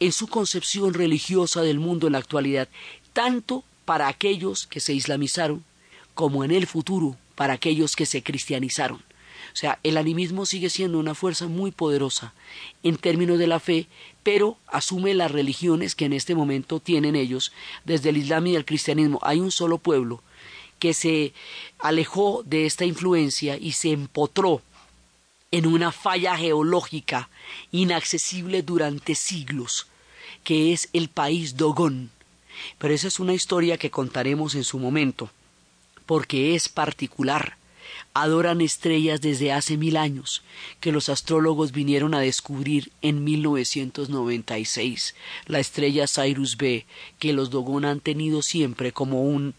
en 0.00 0.12
su 0.12 0.26
concepción 0.26 0.94
religiosa 0.94 1.62
del 1.62 1.78
mundo 1.78 2.06
en 2.06 2.14
la 2.14 2.18
actualidad, 2.18 2.68
tanto 3.12 3.64
para 3.84 4.08
aquellos 4.08 4.66
que 4.66 4.80
se 4.80 4.94
islamizaron 4.94 5.64
como 6.14 6.44
en 6.44 6.50
el 6.50 6.66
futuro 6.66 7.16
para 7.34 7.54
aquellos 7.54 7.96
que 7.96 8.06
se 8.06 8.22
cristianizaron. 8.22 9.02
O 9.52 9.56
sea, 9.56 9.78
el 9.82 9.96
animismo 9.96 10.46
sigue 10.46 10.70
siendo 10.70 10.98
una 10.98 11.14
fuerza 11.14 11.46
muy 11.46 11.70
poderosa 11.70 12.34
en 12.82 12.96
términos 12.96 13.38
de 13.38 13.46
la 13.46 13.60
fe, 13.60 13.86
pero 14.22 14.56
asume 14.66 15.14
las 15.14 15.30
religiones 15.30 15.94
que 15.94 16.04
en 16.04 16.12
este 16.12 16.34
momento 16.34 16.80
tienen 16.80 17.16
ellos, 17.16 17.52
desde 17.84 18.10
el 18.10 18.16
Islam 18.16 18.46
y 18.46 18.56
el 18.56 18.64
cristianismo. 18.64 19.18
Hay 19.22 19.40
un 19.40 19.50
solo 19.50 19.78
pueblo 19.78 20.22
que 20.78 20.94
se 20.94 21.32
alejó 21.78 22.42
de 22.44 22.66
esta 22.66 22.84
influencia 22.84 23.56
y 23.56 23.72
se 23.72 23.92
empotró 23.92 24.62
en 25.52 25.66
una 25.66 25.92
falla 25.92 26.36
geológica 26.36 27.28
inaccesible 27.70 28.62
durante 28.62 29.14
siglos, 29.14 29.86
que 30.42 30.72
es 30.72 30.88
el 30.92 31.08
país 31.08 31.56
Dogón. 31.56 32.10
Pero 32.78 32.94
esa 32.94 33.08
es 33.08 33.20
una 33.20 33.34
historia 33.34 33.76
que 33.76 33.90
contaremos 33.90 34.54
en 34.54 34.64
su 34.64 34.78
momento, 34.78 35.30
porque 36.06 36.54
es 36.54 36.68
particular 36.68 37.56
adoran 38.14 38.60
estrellas 38.60 39.20
desde 39.20 39.52
hace 39.52 39.76
mil 39.76 39.96
años, 39.96 40.42
que 40.80 40.92
los 40.92 41.08
astrólogos 41.08 41.72
vinieron 41.72 42.14
a 42.14 42.20
descubrir 42.20 42.92
en 43.02 43.24
1996, 43.24 45.14
la 45.46 45.60
estrella 45.60 46.06
Cyrus 46.06 46.56
B, 46.56 46.86
que 47.18 47.32
los 47.32 47.50
Dogon 47.50 47.84
han 47.84 48.00
tenido 48.00 48.42
siempre 48.42 48.92
como 48.92 49.22
un 49.22 49.54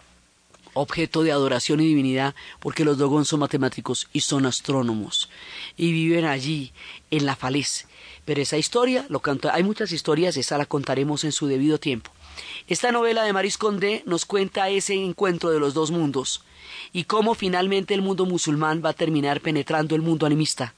objeto 0.74 1.24
de 1.24 1.32
adoración 1.32 1.80
y 1.80 1.86
divinidad, 1.86 2.36
porque 2.60 2.86
los 2.86 2.98
Dogon 2.98 3.26
son 3.26 3.40
matemáticos 3.40 4.08
y 4.14 4.22
son 4.22 4.46
astrónomos, 4.46 5.30
y 5.78 5.92
viven 5.92 6.26
allí, 6.26 6.72
en 7.12 7.26
la 7.26 7.36
falez. 7.36 7.88
Pero 8.26 8.42
esa 8.42 8.58
historia, 8.58 9.06
lo 9.10 9.22
hay 9.52 9.64
muchas 9.64 9.92
historias, 9.92 10.38
esa 10.38 10.58
la 10.58 10.66
contaremos 10.66 11.24
en 11.24 11.32
su 11.32 11.48
debido 11.48 11.80
tiempo. 11.80 12.12
Esta 12.68 12.92
novela 12.92 13.24
de 13.24 13.34
Maris 13.34 13.58
Condé 13.58 14.04
nos 14.06 14.26
cuenta 14.26 14.70
ese 14.70 14.96
encuentro 14.96 15.50
de 15.50 15.60
los 15.60 15.74
dos 15.74 15.92
mundos, 15.92 16.44
y 16.92 17.06
cómo 17.06 17.36
finalmente 17.36 17.94
el 17.94 18.02
mundo 18.02 18.26
musulmán 18.26 18.82
va 18.84 18.90
a 18.90 18.94
terminar 18.94 19.42
penetrando 19.42 19.96
el 19.96 20.02
mundo 20.02 20.26
animista 20.26 20.74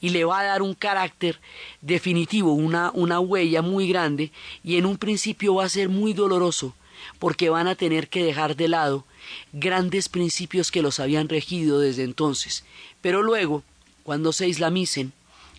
y 0.00 0.10
le 0.10 0.24
va 0.24 0.40
a 0.40 0.44
dar 0.44 0.62
un 0.62 0.74
carácter 0.74 1.40
definitivo, 1.80 2.52
una, 2.52 2.90
una 2.92 3.20
huella 3.20 3.62
muy 3.62 3.88
grande 3.88 4.30
y 4.62 4.76
en 4.76 4.86
un 4.86 4.98
principio 4.98 5.54
va 5.54 5.64
a 5.64 5.70
ser 5.70 5.88
muy 5.88 6.12
doloroso 6.12 6.74
porque 7.18 7.50
van 7.50 7.68
a 7.68 7.74
tener 7.74 8.08
que 8.08 8.24
dejar 8.24 8.56
de 8.56 8.68
lado 8.68 9.04
grandes 9.52 10.08
principios 10.08 10.70
que 10.70 10.82
los 10.82 11.00
habían 11.00 11.28
regido 11.28 11.78
desde 11.78 12.04
entonces. 12.04 12.64
Pero 13.00 13.22
luego, 13.22 13.62
cuando 14.02 14.32
se 14.32 14.48
islamicen, 14.48 15.12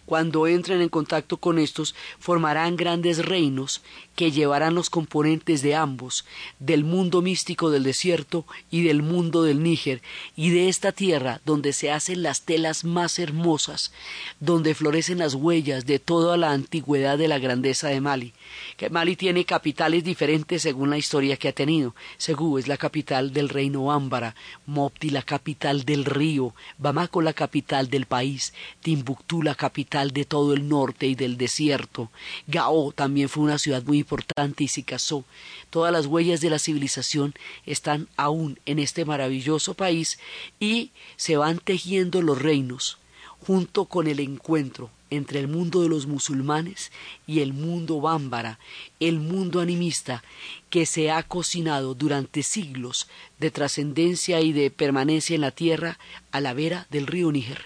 cuando 0.05 0.47
entren 0.47 0.81
en 0.81 0.89
contacto 0.89 1.37
con 1.37 1.59
estos, 1.59 1.93
formarán 2.17 2.77
grandes 2.77 3.25
reinos 3.25 3.81
que 4.17 4.31
llevarán 4.31 4.73
los 4.73 4.89
componentes 4.89 5.61
de 5.61 5.75
ambos, 5.75 6.25
del 6.57 6.83
mundo 6.83 7.21
místico 7.21 7.69
del 7.69 7.83
desierto 7.83 8.47
y 8.71 8.81
del 8.81 9.03
mundo 9.03 9.43
del 9.43 9.61
Níger, 9.61 10.01
y 10.35 10.49
de 10.49 10.69
esta 10.69 10.91
tierra 10.91 11.39
donde 11.45 11.71
se 11.71 11.91
hacen 11.91 12.23
las 12.23 12.41
telas 12.41 12.83
más 12.83 13.19
hermosas, 13.19 13.91
donde 14.39 14.73
florecen 14.73 15.19
las 15.19 15.35
huellas 15.35 15.85
de 15.85 15.99
toda 15.99 16.35
la 16.35 16.51
antigüedad 16.51 17.19
de 17.19 17.27
la 17.27 17.37
grandeza 17.37 17.89
de 17.89 18.01
Mali. 18.01 18.33
Que 18.75 18.89
Mali 18.89 19.15
tiene 19.15 19.45
capitales 19.45 20.03
diferentes 20.03 20.63
según 20.63 20.89
la 20.89 20.97
historia 20.97 21.37
que 21.37 21.49
ha 21.49 21.53
tenido. 21.53 21.93
Segú 22.17 22.57
es 22.57 22.67
la 22.67 22.77
capital 22.77 23.33
del 23.33 23.49
reino 23.49 23.91
Ámbara, 23.91 24.33
Mopti 24.65 25.11
la 25.11 25.21
capital 25.21 25.85
del 25.85 26.05
río, 26.05 26.55
Bamako 26.79 27.21
la 27.21 27.33
capital 27.33 27.91
del 27.91 28.07
país, 28.07 28.51
Timbuktu 28.81 29.43
la 29.43 29.53
capital 29.53 30.09
de 30.09 30.25
todo 30.25 30.55
el 30.55 30.67
norte 30.67 31.05
y 31.05 31.13
del 31.13 31.37
desierto. 31.37 32.09
Gao 32.47 32.91
también 32.93 33.29
fue 33.29 33.43
una 33.43 33.59
ciudad 33.59 33.83
muy 33.83 34.06
importante 34.07 34.63
y 34.63 34.69
se 34.69 34.83
casó. 34.83 35.25
Todas 35.69 35.91
las 35.91 36.05
huellas 36.05 36.39
de 36.39 36.49
la 36.49 36.59
civilización 36.59 37.33
están 37.65 38.07
aún 38.15 38.57
en 38.65 38.79
este 38.79 39.03
maravilloso 39.03 39.73
país 39.73 40.17
y 40.61 40.91
se 41.17 41.35
van 41.35 41.59
tejiendo 41.59 42.21
los 42.21 42.41
reinos 42.41 42.97
junto 43.45 43.85
con 43.85 44.07
el 44.07 44.21
encuentro 44.21 44.89
entre 45.09 45.39
el 45.39 45.47
mundo 45.47 45.81
de 45.81 45.89
los 45.89 46.05
musulmanes 46.05 46.91
y 47.25 47.39
el 47.39 47.53
mundo 47.53 48.01
bámbara, 48.01 48.59
el 48.99 49.19
mundo 49.19 49.61
animista, 49.61 50.23
que 50.69 50.85
se 50.85 51.11
ha 51.11 51.23
cocinado 51.23 51.93
durante 51.93 52.43
siglos 52.43 53.07
de 53.39 53.51
trascendencia 53.51 54.41
y 54.41 54.51
de 54.51 54.69
permanencia 54.69 55.35
en 55.35 55.41
la 55.41 55.51
tierra 55.51 55.97
a 56.31 56.41
la 56.41 56.53
vera 56.53 56.87
del 56.89 57.07
río 57.07 57.31
Níger. 57.31 57.65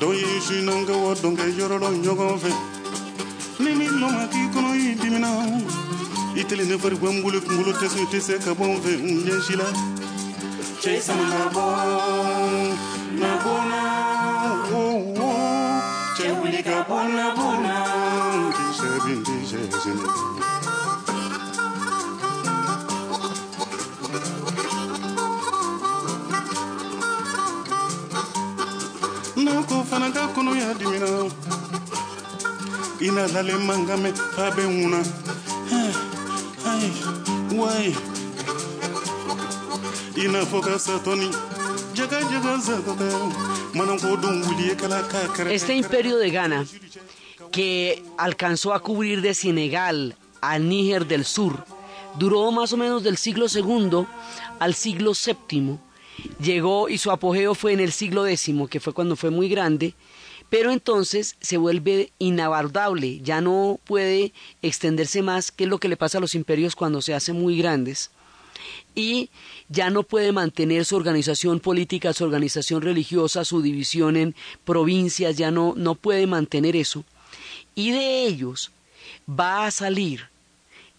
do 0.00 0.12
ye 0.12 0.26
sinɔn 0.46 0.86
kɛ 0.86 0.94
wa 1.04 1.14
dɔn 1.14 1.36
kɛ 1.36 1.44
yɔrɔ 1.58 1.76
dɔ 1.82 1.88
ɲɔgɔn 2.04 2.38
fɛ 2.42 2.50
ni 3.62 3.70
min 3.78 3.92
nɔ 4.00 4.06
ma 4.16 4.24
k'i 4.32 4.42
kɔnɔ 4.54 4.70
i 4.74 4.94
dimina 5.00 5.30
i 6.34 6.42
ne 6.68 6.76
fari 6.78 6.96
bɔn 6.96 7.22
bolo 7.22 7.38
kunkolo 7.40 7.72
tɛ 7.80 7.86
se 7.88 8.00
tɛ 8.10 8.20
se 8.20 8.34
ka 8.44 8.52
bɔ 8.54 8.64
n 8.64 8.80
fɛ 8.82 8.92
n 9.00 9.24
la 9.58 9.68
cɛ 10.82 11.00
sama 11.00 11.24
ka 11.30 11.38
na 13.20 13.30
bɔ 13.44 13.54
na 13.70 13.80
wo 14.70 14.82
wo 15.16 15.28
oh. 15.30 16.40
wuli 16.40 16.60
ka 16.62 16.76
bɔ 16.88 16.98
na 17.14 17.23
dimina 30.78 31.06
ina 33.00 33.26
lale 33.28 33.54
mangame 33.58 34.10
a 34.38 34.50
bɛ 34.56 34.64
ŋuna 34.76 35.00
ai 36.70 36.90
wai 37.58 37.94
i 40.16 40.28
n'a 40.28 40.40
fɔ 40.50 40.60
ka 40.64 40.78
satɔni 40.78 41.28
jaga 41.94 42.18
jaga 42.30 42.54
wuli 43.74 44.76
kala 44.76 45.02
kɛrɛ 45.02 45.50
Este 45.50 45.70
imperio 45.74 46.18
de 46.18 46.30
Ghana, 46.30 46.64
que 47.50 48.02
alcanzó 48.16 48.72
a 48.72 48.80
cubrir 48.80 49.20
de 49.20 49.34
Senegal 49.34 50.16
a 50.40 50.58
Níger 50.58 51.06
del 51.06 51.24
Sur, 51.24 51.64
duró 52.18 52.50
más 52.52 52.72
o 52.72 52.76
menos 52.76 53.02
del 53.02 53.16
siglo 53.16 53.46
II 53.52 54.06
al 54.60 54.74
siglo 54.74 55.12
VII. 55.12 55.78
Llegó 56.40 56.88
y 56.88 56.98
su 56.98 57.10
apogeo 57.10 57.54
fue 57.54 57.72
en 57.72 57.80
el 57.80 57.92
siglo 57.92 58.26
X, 58.26 58.50
que 58.70 58.80
fue 58.80 58.92
cuando 58.92 59.16
fue 59.16 59.30
muy 59.30 59.48
grande, 59.48 59.94
pero 60.50 60.70
entonces 60.70 61.36
se 61.40 61.56
vuelve 61.56 62.12
inabordable, 62.18 63.20
ya 63.20 63.40
no 63.40 63.80
puede 63.84 64.32
extenderse 64.62 65.22
más, 65.22 65.50
que 65.50 65.64
es 65.64 65.70
lo 65.70 65.78
que 65.78 65.88
le 65.88 65.96
pasa 65.96 66.18
a 66.18 66.20
los 66.20 66.34
imperios 66.34 66.76
cuando 66.76 67.02
se 67.02 67.14
hacen 67.14 67.40
muy 67.40 67.58
grandes 67.58 68.10
y 68.94 69.30
ya 69.68 69.90
no 69.90 70.02
puede 70.02 70.32
mantener 70.32 70.84
su 70.84 70.96
organización 70.96 71.60
política, 71.60 72.12
su 72.12 72.24
organización 72.24 72.82
religiosa, 72.82 73.44
su 73.44 73.62
división 73.62 74.16
en 74.16 74.34
provincias, 74.64 75.36
ya 75.36 75.50
no, 75.50 75.74
no 75.76 75.94
puede 75.94 76.26
mantener 76.26 76.76
eso. 76.76 77.04
Y 77.74 77.90
de 77.90 78.24
ellos 78.24 78.70
va 79.28 79.66
a 79.66 79.70
salir 79.70 80.28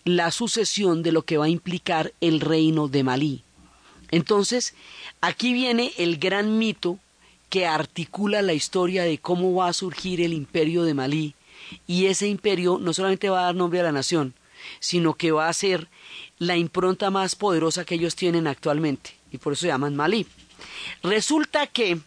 la 0.03 0.31
sucesión 0.31 1.03
de 1.03 1.12
lo 1.12 1.23
que 1.23 1.38
va 1.38 1.45
a 1.45 1.49
implicar 1.49 2.13
el 2.21 2.41
reino 2.41 2.88
de 2.88 3.03
Malí. 3.03 3.43
Entonces, 4.12 4.75
aquí 5.21 5.53
viene 5.53 5.93
el 5.97 6.17
gran 6.17 6.58
mito 6.58 6.99
que 7.49 7.65
articula 7.65 8.41
la 8.41 8.53
historia 8.53 9.03
de 9.03 9.17
cómo 9.17 9.53
va 9.53 9.67
a 9.69 9.73
surgir 9.73 10.21
el 10.21 10.34
imperio 10.34 10.84
de 10.84 10.93
Malí. 10.93 11.36
Y 11.88 12.05
ese 12.08 12.27
imperio 12.27 12.77
no 12.79 12.93
solamente 12.93 13.29
va 13.29 13.39
a 13.41 13.45
dar 13.45 13.55
nombre 13.55 13.79
a 13.79 13.84
la 13.84 13.91
nación, 13.91 14.34
sino 14.79 15.13
que 15.13 15.31
va 15.31 15.47
a 15.47 15.53
ser 15.53 15.88
la 16.38 16.58
impronta 16.58 17.10
más 17.10 17.36
poderosa 17.36 17.86
que 17.86 17.95
ellos 17.95 18.15
tienen 18.15 18.47
actualmente. 18.47 19.15
Y 19.31 19.38
por 19.38 19.53
eso 19.53 19.62
se 19.62 19.67
llaman 19.67 19.95
Malí. 19.95 20.25
Resulta 21.03 21.67
que 21.67 21.99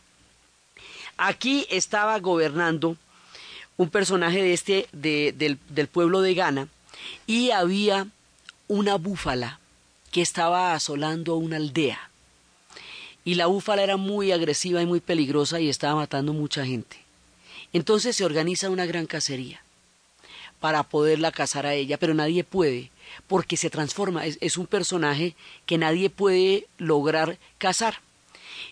aquí 1.16 1.66
estaba 1.70 2.18
gobernando 2.20 2.96
un 3.76 3.90
personaje 3.90 4.42
de 4.42 4.52
este, 4.52 4.88
de- 4.92 5.56
del, 5.68 5.86
pueblo 5.88 6.20
de 6.20 6.34
Ghana, 6.34 6.68
y 7.26 7.50
había 7.52 8.08
una 8.66 8.96
búfala 8.96 9.60
que 10.10 10.20
estaba 10.20 10.74
asolando 10.74 11.36
una 11.36 11.56
aldea. 11.56 12.07
Y 13.28 13.34
la 13.34 13.44
búfala 13.44 13.82
era 13.82 13.98
muy 13.98 14.32
agresiva 14.32 14.80
y 14.80 14.86
muy 14.86 15.00
peligrosa 15.00 15.60
y 15.60 15.68
estaba 15.68 15.96
matando 15.96 16.32
mucha 16.32 16.64
gente. 16.64 16.96
Entonces 17.74 18.16
se 18.16 18.24
organiza 18.24 18.70
una 18.70 18.86
gran 18.86 19.04
cacería 19.04 19.62
para 20.60 20.82
poderla 20.82 21.30
cazar 21.30 21.66
a 21.66 21.74
ella, 21.74 21.98
pero 21.98 22.14
nadie 22.14 22.42
puede, 22.42 22.90
porque 23.26 23.58
se 23.58 23.68
transforma, 23.68 24.24
es, 24.24 24.38
es 24.40 24.56
un 24.56 24.66
personaje 24.66 25.36
que 25.66 25.76
nadie 25.76 26.08
puede 26.08 26.68
lograr 26.78 27.36
cazar. 27.58 28.00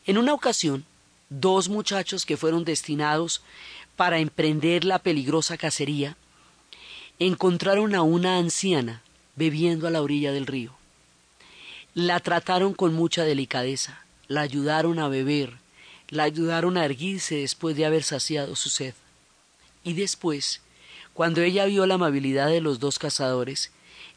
En 0.06 0.16
una 0.16 0.32
ocasión, 0.32 0.86
dos 1.28 1.68
muchachos 1.68 2.24
que 2.24 2.38
fueron 2.38 2.64
destinados 2.64 3.42
para 3.94 4.20
emprender 4.20 4.86
la 4.86 5.00
peligrosa 5.00 5.58
cacería, 5.58 6.16
encontraron 7.18 7.94
a 7.94 8.00
una 8.00 8.38
anciana 8.38 9.02
bebiendo 9.34 9.86
a 9.86 9.90
la 9.90 10.00
orilla 10.00 10.32
del 10.32 10.46
río. 10.46 10.72
La 11.92 12.20
trataron 12.20 12.72
con 12.72 12.94
mucha 12.94 13.22
delicadeza, 13.24 14.05
la 14.28 14.42
ayudaron 14.42 14.98
a 14.98 15.08
beber, 15.08 15.58
la 16.08 16.24
ayudaron 16.24 16.76
a 16.76 16.84
erguirse 16.84 17.36
después 17.36 17.76
de 17.76 17.84
haber 17.84 18.02
saciado 18.02 18.56
su 18.56 18.70
sed. 18.70 18.94
Y 19.84 19.94
después, 19.94 20.60
cuando 21.14 21.42
ella 21.42 21.66
vio 21.66 21.86
la 21.86 21.94
amabilidad 21.94 22.48
de 22.48 22.60
los 22.60 22.80
dos 22.80 22.98
cazadores, 22.98 23.70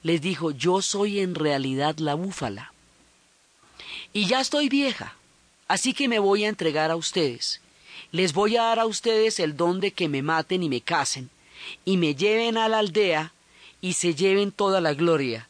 les 0.04 0.22
dijo, 0.22 0.52
yo 0.52 0.82
soy 0.82 1.20
en 1.20 1.36
realidad 1.36 1.98
la 1.98 2.16
búfala. 2.16 2.74
Y 4.14 4.26
ya 4.26 4.40
estoy 4.40 4.70
vieja, 4.70 5.16
así 5.68 5.94
que 5.94 6.08
me 6.08 6.20
voy 6.20 6.46
a 6.46 6.50
entregar 6.50 6.90
a 6.92 6.96
ustedes. 6.96 7.62
Les 8.12 8.34
voy 8.34 8.58
a 8.58 8.64
dar 8.64 8.80
a 8.80 8.86
ustedes 8.86 9.40
el 9.40 9.56
don 9.56 9.80
de 9.80 9.92
que 9.92 10.08
me 10.08 10.22
maten 10.22 10.64
y 10.64 10.70
me 10.70 10.82
casen, 10.82 11.30
y 11.86 11.98
me 11.98 12.16
lleven 12.16 12.58
a 12.58 12.70
la 12.70 12.80
aldea 12.80 13.34
y 13.82 13.94
se 13.94 14.16
lleven 14.16 14.52
toda 14.52 14.82
la 14.82 14.94
gloria 14.94 15.49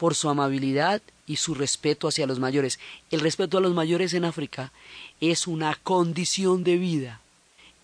por 0.00 0.14
su 0.14 0.30
amabilidad 0.30 1.02
y 1.26 1.36
su 1.36 1.54
respeto 1.54 2.08
hacia 2.08 2.26
los 2.26 2.38
mayores. 2.38 2.78
El 3.10 3.20
respeto 3.20 3.58
a 3.58 3.60
los 3.60 3.74
mayores 3.74 4.14
en 4.14 4.24
África 4.24 4.72
es 5.20 5.46
una 5.46 5.74
condición 5.74 6.64
de 6.64 6.78
vida, 6.78 7.20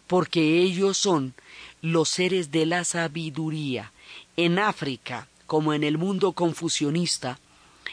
porque 0.06 0.62
ellos 0.62 0.96
son 0.96 1.34
los 1.82 2.08
seres 2.08 2.50
de 2.50 2.64
la 2.64 2.84
sabiduría. 2.84 3.92
En 4.38 4.58
África, 4.58 5.28
como 5.46 5.74
en 5.74 5.84
el 5.84 5.98
mundo 5.98 6.32
confucionista, 6.32 7.38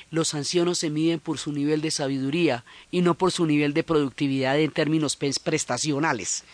los 0.10 0.34
ancianos 0.34 0.78
se 0.78 0.90
miden 0.90 1.20
por 1.20 1.38
su 1.38 1.52
nivel 1.52 1.82
de 1.82 1.92
sabiduría 1.92 2.64
y 2.92 3.02
no 3.02 3.16
por 3.16 3.34
su 3.34 3.46
nivel 3.46 3.74
de 3.74 3.84
productividad 3.84 4.58
en 4.58 4.72
términos 4.72 5.18
prestacionales. 5.18 6.46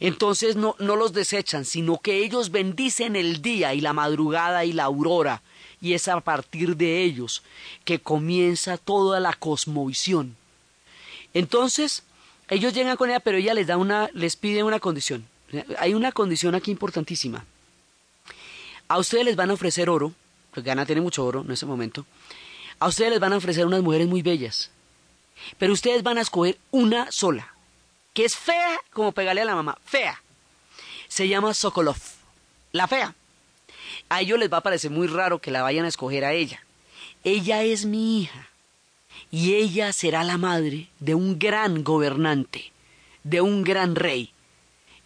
Entonces 0.00 0.56
no, 0.56 0.74
no 0.78 0.96
los 0.96 1.12
desechan, 1.12 1.66
sino 1.66 1.98
que 1.98 2.24
ellos 2.24 2.50
bendicen 2.50 3.14
el 3.14 3.42
día 3.42 3.74
y 3.74 3.82
la 3.82 3.92
madrugada 3.92 4.64
y 4.64 4.72
la 4.72 4.84
aurora, 4.84 5.42
y 5.80 5.94
es 5.94 6.08
a 6.08 6.20
partir 6.20 6.76
de 6.76 7.02
ellos 7.02 7.42
que 7.84 7.98
comienza 7.98 8.76
toda 8.76 9.20
la 9.20 9.32
cosmovisión. 9.32 10.36
Entonces, 11.32 12.02
ellos 12.48 12.74
llegan 12.74 12.96
con 12.96 13.10
ella, 13.10 13.20
pero 13.20 13.38
ella 13.38 13.54
les 13.54 13.66
da 13.66 13.76
una, 13.76 14.10
les 14.12 14.36
pide 14.36 14.62
una 14.62 14.80
condición. 14.80 15.26
Hay 15.78 15.94
una 15.94 16.12
condición 16.12 16.54
aquí 16.54 16.70
importantísima. 16.70 17.44
A 18.88 18.98
ustedes 18.98 19.24
les 19.24 19.36
van 19.36 19.50
a 19.50 19.54
ofrecer 19.54 19.88
oro, 19.88 20.12
porque 20.50 20.68
Gana 20.68 20.86
tiene 20.86 21.00
mucho 21.00 21.24
oro 21.24 21.42
en 21.42 21.50
ese 21.52 21.66
momento. 21.66 22.04
A 22.78 22.88
ustedes 22.88 23.10
les 23.10 23.20
van 23.20 23.32
a 23.32 23.36
ofrecer 23.36 23.66
unas 23.66 23.82
mujeres 23.82 24.08
muy 24.08 24.22
bellas. 24.22 24.70
Pero 25.58 25.72
ustedes 25.72 26.02
van 26.02 26.18
a 26.18 26.22
escoger 26.22 26.58
una 26.70 27.10
sola, 27.12 27.54
que 28.12 28.24
es 28.24 28.36
fea 28.36 28.78
como 28.92 29.12
pegarle 29.12 29.42
a 29.42 29.44
la 29.44 29.54
mamá, 29.54 29.78
fea. 29.84 30.20
Se 31.08 31.28
llama 31.28 31.54
Sokolov, 31.54 31.96
la 32.72 32.88
fea. 32.88 33.14
A 34.10 34.20
ellos 34.20 34.38
les 34.38 34.52
va 34.52 34.58
a 34.58 34.62
parecer 34.62 34.90
muy 34.90 35.06
raro 35.06 35.38
que 35.38 35.50
la 35.50 35.62
vayan 35.62 35.86
a 35.86 35.88
escoger 35.88 36.24
a 36.24 36.32
ella. 36.32 36.60
Ella 37.24 37.62
es 37.62 37.86
mi 37.86 38.20
hija 38.20 38.48
y 39.30 39.54
ella 39.54 39.92
será 39.92 40.24
la 40.24 40.36
madre 40.36 40.88
de 40.98 41.14
un 41.14 41.38
gran 41.38 41.84
gobernante, 41.84 42.72
de 43.22 43.40
un 43.40 43.62
gran 43.62 43.94
rey. 43.94 44.32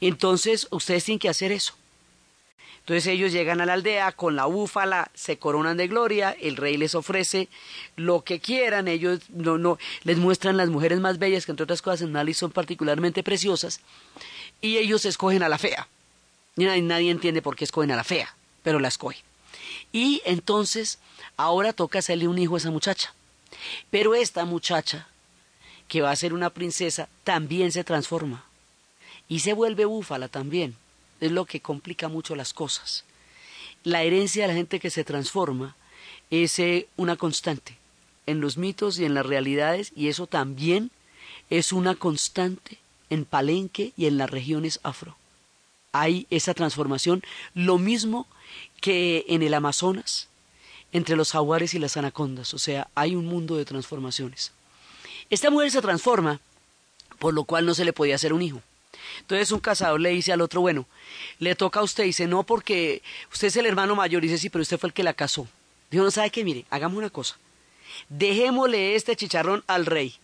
Entonces 0.01 0.67
ustedes 0.71 1.05
tienen 1.05 1.19
que 1.19 1.29
hacer 1.29 1.53
eso. 1.53 1.75
Entonces 2.81 3.07
ellos 3.07 3.33
llegan 3.33 3.61
a 3.61 3.67
la 3.67 3.75
aldea 3.75 4.13
con 4.13 4.37
la 4.37 4.45
búfala, 4.45 5.11
se 5.15 5.39
coronan 5.39 5.79
de 5.79 5.89
gloria, 5.89 6.37
el 6.39 6.57
rey 6.57 6.77
les 6.77 6.95
ofrece 6.95 7.49
lo 7.97 8.25
que 8.25 8.41
quieran, 8.41 8.89
ellos 8.89 9.21
no, 9.31 9.57
no, 9.57 9.79
les 10.03 10.19
muestran 10.19 10.59
las 10.59 10.69
mujeres 10.69 11.01
más 11.01 11.19
bellas, 11.19 11.47
que 11.47 11.53
entre 11.53 11.65
otras 11.65 11.81
cosas 11.81 12.03
en 12.03 12.13
Mali 12.13 12.35
son 12.35 12.51
particularmente 12.51 13.23
preciosas, 13.23 13.81
y 14.61 14.77
ellos 14.77 15.07
escogen 15.07 15.43
a 15.43 15.49
la 15.49 15.57
fea. 15.57 15.89
Y 16.57 16.65
nadie, 16.65 16.83
nadie 16.83 17.11
entiende 17.11 17.41
por 17.41 17.57
qué 17.57 17.65
escogen 17.65 17.91
a 17.91 17.97
la 17.97 18.05
fea, 18.05 18.35
pero 18.65 18.81
la 18.81 18.89
escogen. 18.89 19.23
Y 19.93 20.21
entonces 20.25 20.99
ahora 21.37 21.73
toca 21.73 22.01
hacerle 22.01 22.27
un 22.27 22.39
hijo 22.39 22.57
a 22.57 22.59
esa 22.59 22.73
muchacha. 22.73 23.15
Pero 23.91 24.17
esta 24.17 24.45
muchacha, 24.45 25.07
que 25.87 26.01
va 26.01 26.11
a 26.11 26.17
ser 26.17 26.35
una 26.35 26.51
princesa, 26.51 27.09
también 27.23 27.71
se 27.71 27.85
transforma 27.85 28.45
y 29.29 29.41
se 29.41 29.53
vuelve 29.53 29.85
búfala 29.85 30.27
también. 30.27 30.75
Es 31.21 31.31
lo 31.31 31.45
que 31.45 31.61
complica 31.61 32.09
mucho 32.09 32.35
las 32.35 32.53
cosas. 32.53 33.05
La 33.85 34.03
herencia 34.03 34.43
de 34.43 34.49
la 34.49 34.55
gente 34.55 34.81
que 34.81 34.91
se 34.91 35.05
transforma 35.05 35.77
es 36.31 36.59
eh, 36.59 36.89
una 36.97 37.17
constante 37.17 37.77
en 38.27 38.41
los 38.41 38.57
mitos 38.57 38.99
y 38.99 39.05
en 39.05 39.15
las 39.15 39.27
realidades 39.27 39.93
y 39.95 40.09
eso 40.09 40.27
también 40.27 40.91
es 41.51 41.73
una 41.73 41.95
constante 41.95 42.79
en 43.11 43.27
Palenque 43.27 43.93
y 43.97 44.07
en 44.07 44.17
las 44.19 44.31
regiones 44.31 44.81
afro. 44.83 45.17
Hay 45.95 46.27
esa 46.29 46.55
transformación, 46.55 47.23
lo 47.55 47.79
mismo 47.79 48.27
que 48.81 49.25
en 49.29 49.45
el 49.45 49.55
Amazonas, 49.55 50.29
entre 50.93 51.15
los 51.15 51.31
jaguares 51.31 51.73
y 51.75 51.79
las 51.79 51.97
anacondas, 51.97 52.53
o 52.53 52.59
sea, 52.59 52.89
hay 52.97 53.15
un 53.15 53.27
mundo 53.27 53.57
de 53.57 53.65
transformaciones. 53.65 54.51
Esta 55.31 55.51
mujer 55.51 55.71
se 55.71 55.81
transforma, 55.81 56.41
por 57.21 57.33
lo 57.33 57.45
cual 57.45 57.65
no 57.65 57.75
se 57.75 57.85
le 57.85 57.93
podía 57.93 58.17
hacer 58.17 58.33
un 58.33 58.43
hijo. 58.43 58.61
Entonces 59.21 59.53
un 59.53 59.61
cazador 59.61 60.01
le 60.01 60.11
dice 60.11 60.33
al 60.33 60.41
otro, 60.41 60.63
bueno, 60.63 60.85
le 61.39 61.55
toca 61.55 61.79
a 61.79 61.85
usted, 61.85 62.03
dice, 62.03 62.27
no, 62.27 62.43
porque 62.43 63.01
usted 63.33 63.47
es 63.47 63.57
el 63.57 63.67
hermano 63.67 63.95
mayor, 63.95 64.21
dice, 64.21 64.37
sí, 64.37 64.51
pero 64.51 64.63
usted 64.63 64.79
fue 64.79 64.89
el 64.89 64.95
que 64.95 65.05
la 65.05 65.15
casó. 65.15 65.47
Dijo, 65.93 66.03
no 66.03 66.11
sabe 66.11 66.31
qué, 66.31 66.43
mire, 66.43 66.65
hagamos 66.71 66.99
una 66.99 67.11
cosa, 67.11 67.37
dejémosle 68.09 68.97
este 68.97 69.15
chicharrón 69.15 69.63
al 69.69 69.87
rey, 69.87 70.17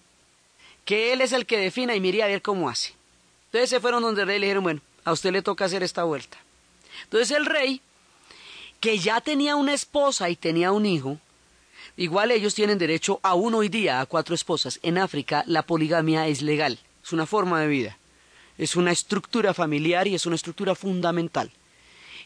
que 0.85 1.13
él 1.13 1.21
es 1.21 1.31
el 1.31 1.47
que 1.47 1.59
defina 1.59 1.95
y 1.95 2.01
mire 2.01 2.25
a 2.25 2.27
ver 2.27 2.43
cómo 2.43 2.69
hace. 2.69 2.95
Entonces 3.47 3.71
se 3.71 3.81
fueron 3.81 4.03
donde 4.03 4.23
el 4.23 4.27
rey 4.27 4.39
le 4.39 4.47
dijeron, 4.47 4.65
bueno, 4.65 4.81
a 5.05 5.13
usted 5.13 5.33
le 5.33 5.43
toca 5.43 5.65
hacer 5.65 5.83
esta 5.83 6.05
vuelta. 6.05 6.39
Entonces 7.05 7.31
el 7.37 7.47
rey, 7.47 7.81
que 8.81 8.99
ya 8.99 9.21
tenía 9.21 9.57
una 9.57 9.75
esposa 9.75 10.31
y 10.31 10.37
tenía 10.37 10.73
un 10.73 10.87
hijo, 10.87 11.19
igual 11.97 12.31
ellos 12.31 12.55
tienen 12.55 12.79
derecho 12.79 13.21
aún 13.23 13.55
hoy 13.55 13.69
día 13.69 14.01
a 14.01 14.07
cuatro 14.07 14.35
esposas. 14.35 14.81
En 14.83 14.99
África 14.99 15.45
la 15.47 15.63
poligamia 15.63 16.27
es 16.29 16.43
legal, 16.43 16.79
es 17.03 17.13
una 17.13 17.27
forma 17.27 17.61
de 17.61 17.67
vida, 17.67 17.99
es 18.59 18.77
una 18.77 18.93
estructura 18.93 19.55
familiar 19.55 20.07
y 20.07 20.15
es 20.15 20.27
una 20.27 20.37
estructura 20.37 20.75
fundamental. 20.75 21.51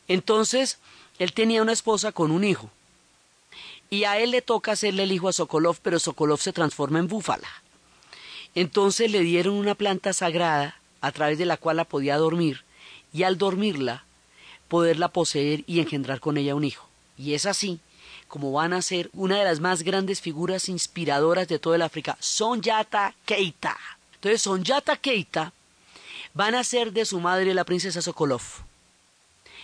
Entonces, 0.09 0.79
él 1.19 1.33
tenía 1.33 1.63
una 1.63 1.73
esposa 1.73 2.13
con 2.13 2.31
un 2.31 2.45
hijo. 2.45 2.71
Y 3.91 4.05
a 4.05 4.19
él 4.19 4.33
le 4.33 4.43
toca 4.43 4.73
hacerle 4.73 5.05
el 5.05 5.13
hijo 5.13 5.29
a 5.29 5.33
Sokolov, 5.33 5.79
pero 5.83 5.99
Sokolov 5.99 6.41
se 6.41 6.53
transforma 6.53 6.99
en 6.99 7.09
búfala. 7.09 7.49
Entonces 8.55 9.11
le 9.11 9.21
dieron 9.21 9.55
una 9.55 9.75
planta 9.75 10.13
sagrada 10.13 10.81
a 11.07 11.13
través 11.13 11.39
de 11.39 11.47
la 11.47 11.57
cual 11.57 11.77
la 11.77 11.85
podía 11.85 12.17
dormir 12.17 12.63
y 13.13 13.25
al 13.25 13.39
dormirla 13.39 14.05
poderla 14.69 15.09
poseer 15.09 15.63
y 15.67 15.81
engendrar 15.81 16.21
con 16.21 16.37
ella 16.37 16.55
un 16.55 16.65
hijo. 16.65 16.89
Y 17.19 17.35
es 17.35 17.47
así 17.47 17.79
como 18.27 18.53
van 18.53 18.73
a 18.73 18.83
ser 18.83 19.11
una 19.13 19.39
de 19.39 19.45
las 19.45 19.61
más 19.61 19.83
grandes 19.83 20.21
figuras 20.21 20.69
inspiradoras 20.69 21.47
de 21.47 21.59
todo 21.59 21.75
el 21.75 21.83
África, 21.83 22.17
Sonyata 22.21 23.15
Keita. 23.27 23.77
Entonces 24.15 24.43
Sonyata 24.43 24.97
Keita 24.97 25.53
van 26.33 26.55
a 26.55 26.65
ser 26.65 26.93
de 26.93 27.05
su 27.05 27.21
madre 27.21 27.55
la 27.55 27.65
princesa 27.65 28.03
Sokolov. 28.03 28.43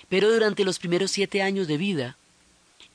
Pero 0.08 0.30
durante 0.30 0.64
los 0.64 0.78
primeros 0.78 1.10
siete 1.10 1.42
años 1.42 1.66
de 1.66 1.78
vida, 1.78 2.16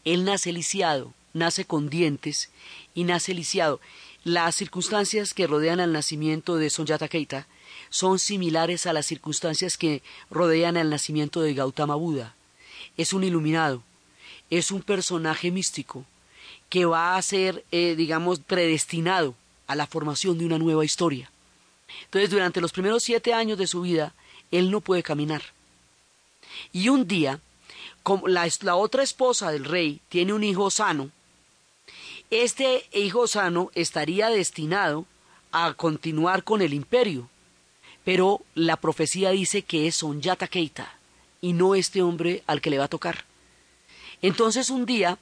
él 0.05 0.23
nace 0.23 0.53
lisiado, 0.53 1.13
nace 1.33 1.65
con 1.65 1.89
dientes 1.89 2.49
y 2.93 3.03
nace 3.03 3.33
lisiado. 3.33 3.81
Las 4.25 4.55
circunstancias 4.55 5.35
que 5.35 5.45
rodean 5.45 5.79
al 5.79 5.93
nacimiento 5.93 6.55
de 6.55 6.71
Sonyata 6.71 7.07
Keita 7.07 7.45
son 7.91 8.17
similares 8.17 8.87
a 8.87 8.93
las 8.93 9.05
circunstancias 9.05 9.77
que 9.77 10.01
rodean 10.31 10.77
al 10.77 10.89
nacimiento 10.89 11.41
de 11.41 11.53
Gautama 11.53 11.93
Buda. 11.93 12.33
Es 12.97 13.13
un 13.13 13.23
iluminado, 13.23 13.83
es 14.49 14.71
un 14.71 14.81
personaje 14.81 15.51
místico 15.51 16.05
que 16.69 16.85
va 16.85 17.15
a 17.15 17.21
ser, 17.21 17.63
eh, 17.71 17.93
digamos, 17.95 18.39
predestinado 18.39 19.35
a 19.67 19.75
la 19.75 19.85
formación 19.85 20.39
de 20.39 20.45
una 20.47 20.57
nueva 20.57 20.83
historia. 20.83 21.29
Entonces, 22.05 22.31
durante 22.31 22.61
los 22.61 22.71
primeros 22.71 23.03
siete 23.03 23.31
años 23.31 23.59
de 23.59 23.67
su 23.67 23.81
vida, 23.81 24.15
él 24.49 24.71
no 24.71 24.81
puede 24.81 25.03
caminar. 25.03 25.43
Y 26.73 26.89
un 26.89 27.07
día, 27.07 27.41
como 28.01 28.27
la 28.27 28.75
otra 28.75 29.03
esposa 29.03 29.51
del 29.51 29.65
rey 29.65 30.01
tiene 30.09 30.33
un 30.33 30.43
hijo 30.43 30.71
sano, 30.71 31.11
este 32.31 32.85
hijo 32.93 33.27
sano 33.27 33.71
estaría 33.75 34.29
destinado 34.29 35.05
a 35.51 35.73
continuar 35.73 36.43
con 36.43 36.61
el 36.61 36.73
imperio. 36.73 37.29
Pero 38.03 38.41
la 38.53 38.77
profecía 38.77 39.31
dice 39.31 39.63
que 39.63 39.87
es 39.87 39.95
Sonyata 39.95 40.47
Keita 40.47 40.93
y 41.41 41.53
no 41.53 41.75
este 41.75 42.01
hombre 42.01 42.43
al 42.45 42.61
que 42.61 42.69
le 42.69 42.77
va 42.77 42.85
a 42.85 42.89
tocar. 42.89 43.25
Entonces 44.21 44.69
un 44.69 44.85
día 44.85 45.17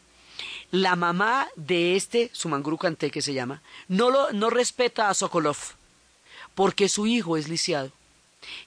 la 0.71 0.95
mamá 0.95 1.47
de 1.55 1.95
este 1.95 2.31
Sumanguru 2.33 2.77
Kante 2.77 3.11
que 3.11 3.21
se 3.21 3.33
llama 3.33 3.61
no, 3.87 4.09
lo, 4.09 4.31
no 4.31 4.49
respeta 4.49 5.09
a 5.09 5.13
Sokolov 5.13 5.57
porque 6.55 6.89
su 6.89 7.07
hijo 7.07 7.37
es 7.37 7.47
lisiado. 7.47 7.91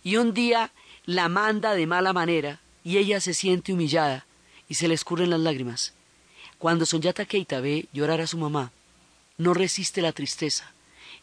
Y 0.02 0.16
un 0.16 0.32
día 0.32 0.70
la 1.04 1.28
manda 1.28 1.74
de 1.74 1.86
mala 1.86 2.12
manera 2.12 2.60
y 2.84 2.98
ella 2.98 3.20
se 3.20 3.34
siente 3.34 3.72
humillada 3.72 4.24
y 4.68 4.74
se 4.74 4.88
le 4.88 4.94
escurren 4.94 5.30
las 5.30 5.40
lágrimas. 5.40 5.95
Cuando 6.58 6.86
Sonyata 6.86 7.26
Keita 7.26 7.60
ve 7.60 7.86
llorar 7.92 8.20
a 8.20 8.26
su 8.26 8.38
mamá, 8.38 8.72
no 9.36 9.52
resiste 9.52 10.00
la 10.00 10.12
tristeza 10.12 10.72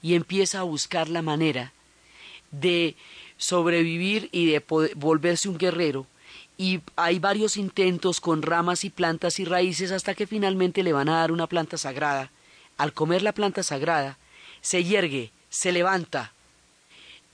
y 0.02 0.14
empieza 0.14 0.60
a 0.60 0.64
buscar 0.64 1.10
la 1.10 1.22
manera 1.22 1.74
de 2.52 2.96
sobrevivir 3.38 4.30
y 4.32 4.46
de 4.46 4.64
volverse 4.96 5.50
un 5.50 5.58
guerrero. 5.58 6.06
Y 6.56 6.82
hay 6.96 7.18
varios 7.18 7.58
intentos 7.58 8.22
con 8.22 8.44
ramas 8.44 8.84
y 8.84 8.92
plantas 8.92 9.40
y 9.40 9.46
raíces 9.46 9.92
hasta 9.92 10.14
que 10.14 10.28
finalmente 10.28 10.84
le 10.84 10.94
van 10.94 11.10
a 11.10 11.18
dar 11.18 11.32
una 11.32 11.48
planta 11.48 11.78
sagrada. 11.78 12.30
Al 12.78 12.94
comer 12.94 13.24
la 13.24 13.32
planta 13.32 13.64
sagrada, 13.64 14.18
se 14.62 14.84
yergue, 14.84 15.32
se 15.50 15.72
levanta 15.72 16.32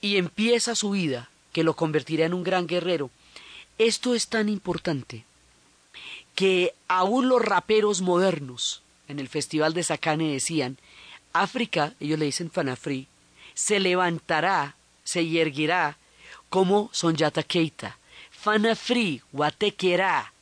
y 0.00 0.16
empieza 0.16 0.74
su 0.74 0.90
vida, 0.90 1.28
que 1.52 1.64
lo 1.64 1.76
convertirá 1.76 2.24
en 2.24 2.32
un 2.32 2.44
gran 2.44 2.66
guerrero. 2.66 3.10
Esto 3.76 4.14
es 4.14 4.28
tan 4.28 4.48
importante 4.48 5.24
que 6.40 6.72
aún 6.88 7.28
los 7.28 7.42
raperos 7.42 8.00
modernos 8.00 8.80
en 9.08 9.18
el 9.18 9.28
festival 9.28 9.74
de 9.74 9.82
Sakane 9.82 10.32
decían, 10.32 10.78
África, 11.34 11.92
ellos 12.00 12.18
le 12.18 12.24
dicen 12.24 12.50
Fanafri, 12.50 13.08
se 13.52 13.78
levantará, 13.78 14.74
se 15.04 15.26
yerguirá 15.26 15.98
como 16.48 16.88
Sonyata 16.94 17.42
Keita. 17.42 17.98
Fanafri, 18.30 19.20
Guatequerá, 19.32 20.32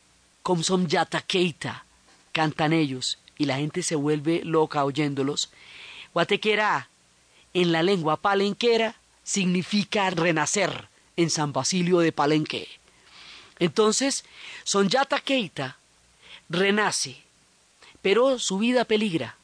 como 0.44 0.62
Sonyata 0.62 1.20
Keita, 1.20 1.84
cantan 2.30 2.72
ellos 2.72 3.18
y 3.36 3.46
la 3.46 3.56
gente 3.56 3.82
se 3.82 3.96
vuelve 3.96 4.42
loca 4.44 4.84
oyéndolos. 4.84 5.50
Guatequerá, 6.14 6.90
en 7.54 7.72
la 7.72 7.82
lengua 7.82 8.18
palenquera, 8.18 8.94
significa 9.24 10.10
renacer 10.10 10.86
en 11.16 11.28
San 11.28 11.52
Basilio 11.52 11.98
de 11.98 12.12
Palenque. 12.12 12.68
Entonces, 13.58 14.24
Sonyata 14.62 15.18
Keita 15.18 15.77
renace, 16.48 17.16
pero 18.02 18.38
su 18.38 18.58
vida 18.58 18.84
peligra. 18.84 19.36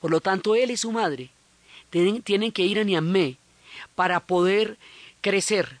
Por 0.00 0.10
lo 0.10 0.20
tanto, 0.20 0.54
él 0.54 0.70
y 0.70 0.76
su 0.76 0.92
madre 0.92 1.30
tienen, 1.90 2.52
que 2.52 2.62
ir 2.62 2.78
a 2.78 2.84
Niamey 2.84 3.36
para 3.94 4.20
poder 4.20 4.78
crecer 5.20 5.78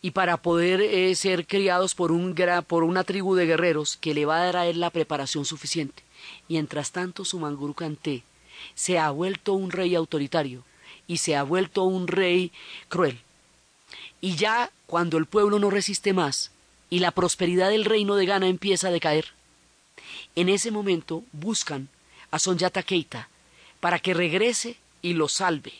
y 0.00 0.12
para 0.12 0.36
poder 0.36 0.80
eh, 0.80 1.14
ser 1.14 1.46
criados 1.46 1.94
por, 1.94 2.12
un, 2.12 2.34
por 2.66 2.84
una 2.84 3.04
tribu 3.04 3.34
de 3.34 3.46
guerreros 3.46 3.96
que 3.96 4.14
le 4.14 4.26
va 4.26 4.36
a 4.36 4.44
dar 4.44 4.56
a 4.56 4.66
él 4.66 4.80
la 4.80 4.90
preparación 4.90 5.44
suficiente. 5.44 6.02
Mientras 6.48 6.92
tanto, 6.92 7.24
su 7.24 7.38
Manguru 7.38 7.74
Kanté 7.74 8.22
se 8.74 8.98
ha 8.98 9.10
vuelto 9.10 9.54
un 9.54 9.70
rey 9.70 9.94
autoritario 9.94 10.62
y 11.06 11.18
se 11.18 11.34
ha 11.34 11.42
vuelto 11.42 11.84
un 11.84 12.06
rey 12.06 12.52
cruel. 12.88 13.18
Y 14.20 14.36
ya 14.36 14.70
cuando 14.86 15.16
el 15.16 15.26
pueblo 15.26 15.58
no 15.58 15.70
resiste 15.70 16.12
más 16.12 16.50
y 16.90 17.00
la 17.00 17.10
prosperidad 17.10 17.70
del 17.70 17.84
reino 17.84 18.14
de 18.14 18.26
Ghana 18.26 18.48
empieza 18.48 18.88
a 18.88 18.92
decaer, 18.92 19.32
en 20.40 20.48
ese 20.48 20.70
momento 20.70 21.24
buscan 21.32 21.88
a 22.30 22.38
Sonyata 22.38 22.82
Keita 22.82 23.28
para 23.80 23.98
que 23.98 24.14
regrese 24.14 24.76
y 25.02 25.14
lo 25.14 25.28
salve. 25.28 25.72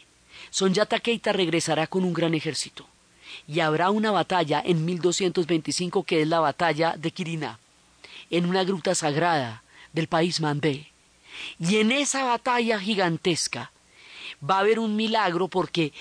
Sonyata 0.50 0.98
Keita 1.00 1.32
regresará 1.32 1.86
con 1.86 2.04
un 2.04 2.12
gran 2.12 2.34
ejército 2.34 2.86
y 3.46 3.60
habrá 3.60 3.90
una 3.90 4.10
batalla 4.10 4.60
en 4.64 4.84
1225 4.84 6.02
que 6.02 6.22
es 6.22 6.28
la 6.28 6.40
batalla 6.40 6.96
de 6.96 7.10
Kirina, 7.10 7.58
en 8.30 8.46
una 8.46 8.64
gruta 8.64 8.94
sagrada 8.94 9.62
del 9.92 10.08
país 10.08 10.40
Mandé. 10.40 10.88
Y 11.60 11.76
en 11.76 11.92
esa 11.92 12.24
batalla 12.24 12.80
gigantesca 12.80 13.70
va 14.42 14.56
a 14.56 14.60
haber 14.60 14.78
un 14.78 14.96
milagro 14.96 15.48
porque 15.48 15.92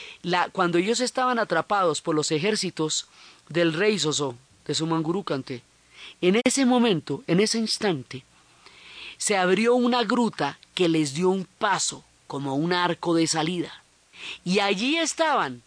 cuando 0.51 0.79
ellos 0.79 0.99
estaban 0.99 1.37
atrapados 1.37 2.01
por 2.01 2.15
los 2.15 2.31
ejércitos 2.31 3.07
del 3.49 3.73
rey 3.73 3.99
Soso, 3.99 4.35
de 4.65 4.73
Sumangurukante, 4.73 5.61
en 6.21 6.41
ese 6.43 6.65
momento, 6.65 7.23
en 7.27 7.39
ese 7.39 7.59
instante, 7.59 8.23
se 9.17 9.37
abrió 9.37 9.75
una 9.75 10.03
gruta 10.03 10.57
que 10.73 10.87
les 10.87 11.13
dio 11.13 11.29
un 11.29 11.45
paso 11.45 12.03
como 12.27 12.55
un 12.55 12.73
arco 12.73 13.15
de 13.15 13.27
salida. 13.27 13.83
Y 14.43 14.59
allí 14.59 14.97
estaban 14.97 15.63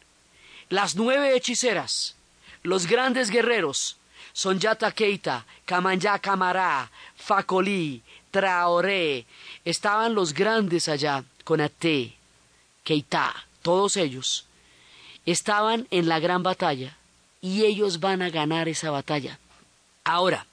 las 0.68 0.94
nueve 0.94 1.36
hechiceras, 1.36 2.14
los 2.62 2.86
grandes 2.86 3.30
guerreros, 3.30 3.96
Sonyata 4.32 4.92
Keita, 4.92 5.44
Kamanya 5.64 6.18
Kamara, 6.18 6.90
Fakoli, 7.16 8.02
Traoré, 8.30 9.26
estaban 9.64 10.14
los 10.14 10.32
grandes 10.32 10.88
allá, 10.88 11.24
con 11.44 11.60
Ate, 11.60 12.14
Keita, 12.84 13.34
todos 13.62 13.96
ellos, 13.96 14.46
estaban 15.26 15.88
en 15.90 16.08
la 16.08 16.20
gran 16.20 16.42
batalla 16.42 16.96
y 17.40 17.64
ellos 17.64 18.00
van 18.00 18.22
a 18.22 18.30
ganar 18.30 18.68
esa 18.68 18.90
batalla. 18.90 19.38
Ahora, 20.04 20.46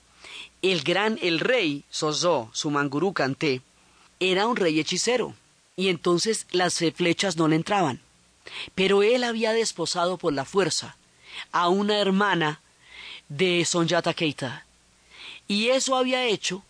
el 0.62 0.82
gran, 0.82 1.20
el 1.22 1.40
rey 1.40 1.84
Sozo, 1.90 2.50
Sumanguru 2.54 3.14
Kanté, 3.14 3.62
era 4.20 4.48
un 4.48 4.56
rey 4.56 4.80
hechicero, 4.80 5.36
y 5.76 5.90
entonces 5.90 6.48
las 6.52 6.84
flechas 6.96 7.38
no 7.38 7.48
le 7.48 7.56
entraban. 7.56 8.02
Pero 8.76 9.04
él 9.04 9.24
había 9.24 9.54
desposado 9.54 10.18
por 10.18 10.34
la 10.34 10.46
fuerza 10.46 10.98
a 11.52 11.70
una 11.70 12.00
hermana 12.00 12.62
de 13.30 13.64
Sonyata 13.66 14.14
Keita, 14.14 14.66
y 15.48 15.70
eso 15.70 15.96
había 15.96 16.26
hecho 16.26 16.64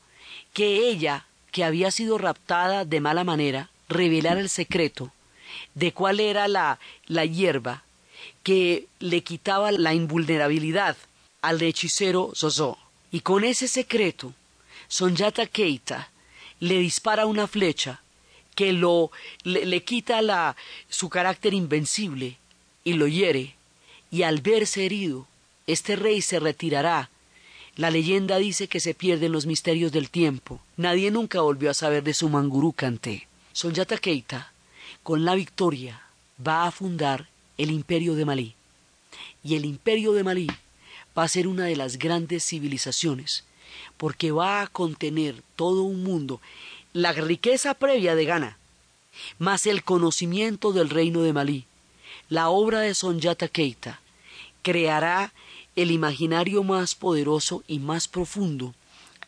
que 0.54 0.90
ella, 0.90 1.26
que 1.52 1.64
había 1.64 1.92
sido 1.92 2.18
raptada 2.18 2.84
de 2.84 3.00
mala 3.00 3.24
manera, 3.24 3.70
revelara 3.90 4.40
el 4.40 4.50
secreto 4.50 5.12
de 5.76 5.94
cuál 5.94 6.20
era 6.20 6.48
la, 6.48 6.80
la 7.06 7.26
hierba 7.26 7.84
que 8.44 8.88
le 9.00 9.24
quitaba 9.24 9.72
la 9.72 9.94
invulnerabilidad 9.94 10.98
al 11.42 11.62
hechicero 11.62 12.32
Zozo. 12.36 12.78
Y 13.18 13.22
con 13.22 13.44
ese 13.44 13.68
secreto, 13.68 14.36
Sonyata 14.88 15.48
Keita 15.48 16.12
le 16.60 16.78
dispara 16.78 17.26
una 17.26 17.48
flecha 17.48 18.00
que 18.54 18.74
lo 18.74 19.10
le, 19.42 19.84
quita 19.84 20.22
la, 20.22 20.56
su 20.88 21.10
carácter 21.10 21.56
invencible 21.56 22.38
y 22.84 22.94
lo 22.94 23.08
hiere. 23.08 23.56
Y 24.12 24.22
al 24.22 24.42
verse 24.42 24.86
herido, 24.86 25.26
este 25.66 25.96
rey 25.96 26.22
se 26.22 26.40
retirará. 26.40 27.10
La 27.76 27.90
leyenda 27.90 28.38
dice 28.38 28.68
que 28.68 28.80
se 28.80 28.94
pierden 28.94 29.32
los 29.32 29.48
misterios 29.48 29.92
del 29.92 30.12
tiempo. 30.12 30.62
Nadie 30.76 31.10
nunca 31.10 31.42
volvió 31.42 31.72
a 31.72 31.74
saber 31.74 32.04
de 32.04 32.14
su 32.14 32.30
mangurú 32.30 32.72
Kanté. 32.72 33.28
Sonyata 33.52 33.98
Keita, 33.98 34.54
con 35.02 35.26
la 35.26 35.34
victoria, 35.34 36.04
va 36.48 36.68
a 36.68 36.72
fundar 36.72 37.30
el 37.58 37.72
imperio 37.72 38.14
de 38.14 38.26
Malí. 38.26 38.54
Y 39.44 39.56
el 39.56 39.66
imperio 39.66 40.14
de 40.14 40.24
Malí 40.24 40.48
va 41.18 41.24
a 41.24 41.28
ser 41.28 41.48
una 41.48 41.66
de 41.66 41.76
las 41.76 41.98
grandes 41.98 42.46
civilizaciones, 42.46 43.44
porque 43.98 44.32
va 44.32 44.62
a 44.62 44.68
contener 44.68 45.42
todo 45.56 45.84
un 45.84 46.04
mundo, 46.04 46.42
la 46.94 47.14
riqueza 47.14 47.74
previa 47.74 48.16
de 48.16 48.26
Ghana, 48.26 48.58
más 49.40 49.66
el 49.66 49.84
conocimiento 49.84 50.74
del 50.74 50.90
reino 50.90 51.22
de 51.22 51.34
Malí, 51.34 51.66
la 52.30 52.50
obra 52.50 52.82
de 52.82 52.94
Sonyata 52.94 53.48
Keita 53.48 54.02
creará 54.62 55.34
el 55.78 55.92
imaginario 55.92 56.64
más 56.64 56.94
poderoso 56.94 57.64
y 57.68 57.80
más 57.80 58.08
profundo 58.08 58.76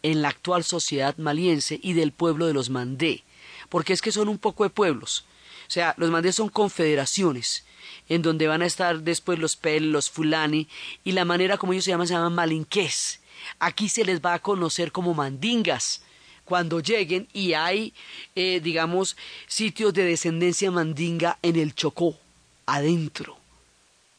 en 0.04 0.22
la 0.22 0.30
actual 0.30 0.64
sociedad 0.64 1.16
maliense 1.18 1.80
y 1.82 1.94
del 1.94 2.12
pueblo 2.12 2.46
de 2.46 2.54
los 2.54 2.70
Mandé, 2.70 3.24
porque 3.70 3.94
es 3.94 4.02
que 4.02 4.12
son 4.12 4.28
un 4.28 4.38
poco 4.38 4.64
de 4.64 4.70
pueblos. 4.70 5.26
O 5.68 5.72
sea, 5.72 5.94
los 5.98 6.10
Mandé 6.10 6.34
son 6.34 6.50
confederaciones, 6.50 7.64
en 8.08 8.22
donde 8.22 8.48
van 8.48 8.62
a 8.62 8.66
estar 8.66 9.02
después 9.02 9.40
los 9.40 9.56
Pel, 9.56 9.92
los 9.92 10.10
Fulani, 10.10 10.68
y 11.04 11.14
la 11.14 11.26
manera 11.26 11.58
como 11.58 11.74
ellos 11.74 11.86
se 11.86 11.92
llaman 11.92 12.08
se 12.08 12.14
llaman 12.14 12.36
malinqués. 12.36 13.20
Aquí 13.60 13.90
se 13.90 14.06
les 14.06 14.22
va 14.22 14.34
a 14.34 14.40
conocer 14.40 14.92
como 14.92 15.14
mandingas 15.14 16.02
cuando 16.46 16.80
lleguen 16.80 17.28
y 17.32 17.54
hay, 17.54 17.94
eh, 18.36 18.60
digamos, 18.62 19.16
sitios 19.48 19.94
de 19.94 20.04
descendencia 20.04 20.72
mandinga 20.72 21.38
en 21.44 21.56
el 21.56 21.76
Chocó, 21.76 22.18
adentro. 22.66 23.38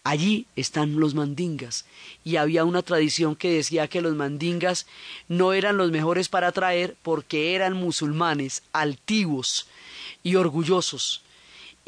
Allí 0.02 0.46
están 0.56 0.98
los 0.98 1.14
mandingas 1.14 1.84
y 2.24 2.36
había 2.36 2.64
una 2.64 2.82
tradición 2.82 3.36
que 3.36 3.52
decía 3.52 3.88
que 3.88 4.00
los 4.00 4.14
mandingas 4.14 4.86
no 5.28 5.52
eran 5.52 5.76
los 5.76 5.90
mejores 5.90 6.30
para 6.30 6.52
traer 6.52 6.96
porque 7.02 7.54
eran 7.54 7.74
musulmanes 7.74 8.62
altivos 8.72 9.66
y 10.22 10.36
orgullosos. 10.36 11.22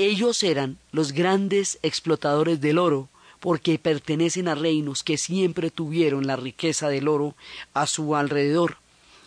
Ellos 0.05 0.43
eran 0.43 0.79
los 0.91 1.13
grandes 1.13 1.79
explotadores 1.85 2.61
del 2.61 2.79
oro 2.79 3.09
porque 3.39 3.79
pertenecen 3.79 4.49
a 4.49 4.57
reinos 4.57 5.05
que 5.05 5.17
siempre 5.17 5.71
tuvieron 5.71 6.27
la 6.27 6.35
riqueza 6.35 6.89
del 6.89 7.07
oro 7.07 7.37
a 7.73 7.87
su 7.87 8.17
alrededor. 8.17 8.79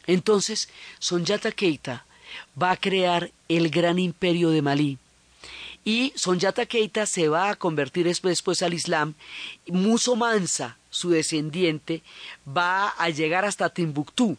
Entonces, 0.05 0.67
Sonyata 0.99 1.53
Keita 1.53 2.05
va 2.61 2.71
a 2.71 2.77
crear 2.77 3.31
el 3.47 3.69
gran 3.69 3.99
imperio 3.99 4.49
de 4.49 4.61
Malí. 4.61 4.97
Y 5.85 6.11
Sonyata 6.17 6.65
Keita 6.65 7.05
se 7.05 7.29
va 7.29 7.51
a 7.51 7.55
convertir 7.55 8.05
después, 8.05 8.61
al 8.61 8.73
Islam. 8.73 9.13
Muso 9.67 10.17
Mansa, 10.17 10.77
su 10.89 11.09
descendiente, 11.09 12.03
va 12.45 12.89
a 12.89 13.09
llegar 13.11 13.45
hasta 13.45 13.69
Timbuktu 13.69 14.35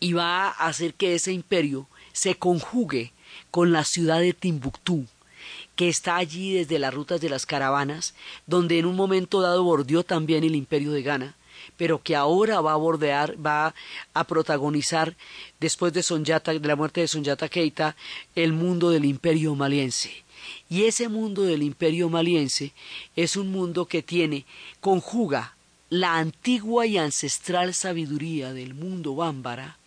y 0.00 0.14
va 0.14 0.48
a 0.48 0.66
hacer 0.66 0.94
que 0.94 1.14
ese 1.14 1.32
imperio 1.32 1.88
se 2.14 2.36
conjugue 2.36 3.12
con 3.50 3.72
la 3.72 3.84
ciudad 3.84 4.20
de 4.20 4.32
Timbuktu 4.32 5.06
que 5.76 5.88
está 5.88 6.16
allí 6.16 6.54
desde 6.54 6.78
las 6.78 6.92
rutas 6.92 7.20
de 7.20 7.28
las 7.28 7.46
caravanas, 7.46 8.14
donde 8.46 8.78
en 8.78 8.86
un 8.86 8.96
momento 8.96 9.40
dado 9.40 9.62
bordeó 9.62 10.02
también 10.02 10.42
el 10.42 10.56
imperio 10.56 10.90
de 10.92 11.02
Ghana, 11.02 11.36
pero 11.76 12.02
que 12.02 12.16
ahora 12.16 12.60
va 12.60 12.72
a 12.72 12.76
bordear, 12.76 13.36
va 13.44 13.74
a 14.14 14.24
protagonizar, 14.24 15.14
después 15.60 15.92
de, 15.92 16.02
de 16.02 16.68
la 16.68 16.76
muerte 16.76 17.02
de 17.02 17.08
Sonyata 17.08 17.48
Keita, 17.48 17.94
el 18.34 18.52
mundo 18.52 18.90
del 18.90 19.04
imperio 19.04 19.54
maliense. 19.54 20.24
Y 20.68 20.84
ese 20.84 21.08
mundo 21.08 21.42
del 21.42 21.62
imperio 21.62 22.08
maliense 22.08 22.72
es 23.14 23.36
un 23.36 23.50
mundo 23.52 23.86
que 23.86 24.02
tiene, 24.02 24.46
conjuga 24.80 25.56
la 25.90 26.16
antigua 26.16 26.86
y 26.86 26.98
ancestral 26.98 27.74
sabiduría 27.74 28.52
del 28.52 28.74
mundo 28.74 29.14
bámbara, 29.14 29.78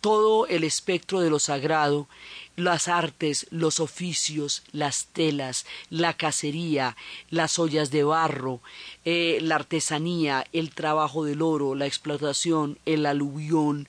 todo 0.00 0.46
el 0.46 0.64
espectro 0.64 1.20
de 1.20 1.30
lo 1.30 1.38
sagrado, 1.38 2.08
las 2.56 2.88
artes, 2.88 3.46
los 3.50 3.80
oficios, 3.80 4.62
las 4.72 5.06
telas, 5.06 5.66
la 5.90 6.12
cacería, 6.14 6.96
las 7.30 7.58
ollas 7.58 7.90
de 7.90 8.04
barro, 8.04 8.60
eh, 9.04 9.38
la 9.42 9.56
artesanía, 9.56 10.46
el 10.52 10.70
trabajo 10.70 11.24
del 11.24 11.42
oro, 11.42 11.74
la 11.74 11.86
explotación, 11.86 12.78
el 12.86 13.06
aluvión, 13.06 13.88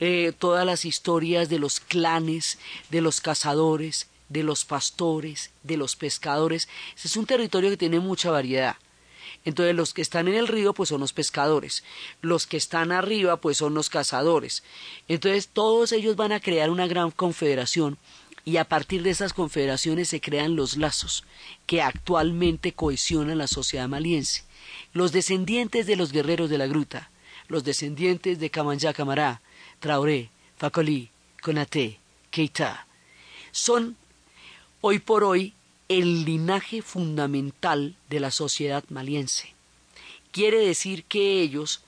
eh, 0.00 0.32
todas 0.38 0.66
las 0.66 0.84
historias 0.84 1.48
de 1.48 1.58
los 1.58 1.80
clanes, 1.80 2.58
de 2.90 3.00
los 3.00 3.20
cazadores, 3.20 4.08
de 4.28 4.42
los 4.42 4.64
pastores, 4.64 5.50
de 5.62 5.76
los 5.76 5.96
pescadores. 5.96 6.68
es 7.02 7.16
un 7.16 7.26
territorio 7.26 7.70
que 7.70 7.76
tiene 7.76 8.00
mucha 8.00 8.30
variedad. 8.30 8.76
Entonces 9.44 9.74
los 9.74 9.92
que 9.92 10.02
están 10.02 10.28
en 10.28 10.34
el 10.34 10.48
río 10.48 10.72
pues 10.72 10.88
son 10.88 11.00
los 11.00 11.12
pescadores, 11.12 11.82
los 12.20 12.46
que 12.46 12.56
están 12.56 12.92
arriba 12.92 13.38
pues 13.38 13.56
son 13.56 13.74
los 13.74 13.90
cazadores. 13.90 14.62
Entonces 15.08 15.48
todos 15.48 15.92
ellos 15.92 16.16
van 16.16 16.32
a 16.32 16.40
crear 16.40 16.70
una 16.70 16.86
gran 16.86 17.10
confederación 17.10 17.98
y 18.44 18.56
a 18.56 18.64
partir 18.64 19.02
de 19.02 19.10
esas 19.10 19.32
confederaciones 19.32 20.08
se 20.08 20.20
crean 20.20 20.56
los 20.56 20.76
lazos 20.76 21.24
que 21.66 21.82
actualmente 21.82 22.72
cohesionan 22.72 23.38
la 23.38 23.46
sociedad 23.46 23.88
maliense. 23.88 24.44
Los 24.92 25.12
descendientes 25.12 25.86
de 25.86 25.96
los 25.96 26.12
guerreros 26.12 26.50
de 26.50 26.58
la 26.58 26.66
gruta, 26.66 27.10
los 27.48 27.64
descendientes 27.64 28.38
de 28.38 28.50
Kamanja 28.50 28.92
Camará, 28.92 29.42
Traoré, 29.80 30.30
Facolí, 30.56 31.10
Conate, 31.40 31.98
Keita, 32.30 32.86
son 33.50 33.96
hoy 34.80 34.98
por 34.98 35.24
hoy 35.24 35.54
el 35.98 36.24
linaje 36.24 36.80
fundamental 36.80 37.96
de 38.08 38.20
la 38.20 38.30
sociedad 38.30 38.82
maliense. 38.88 39.54
Quiere 40.30 40.58
decir 40.58 41.04
que 41.04 41.42
ellos 41.42 41.82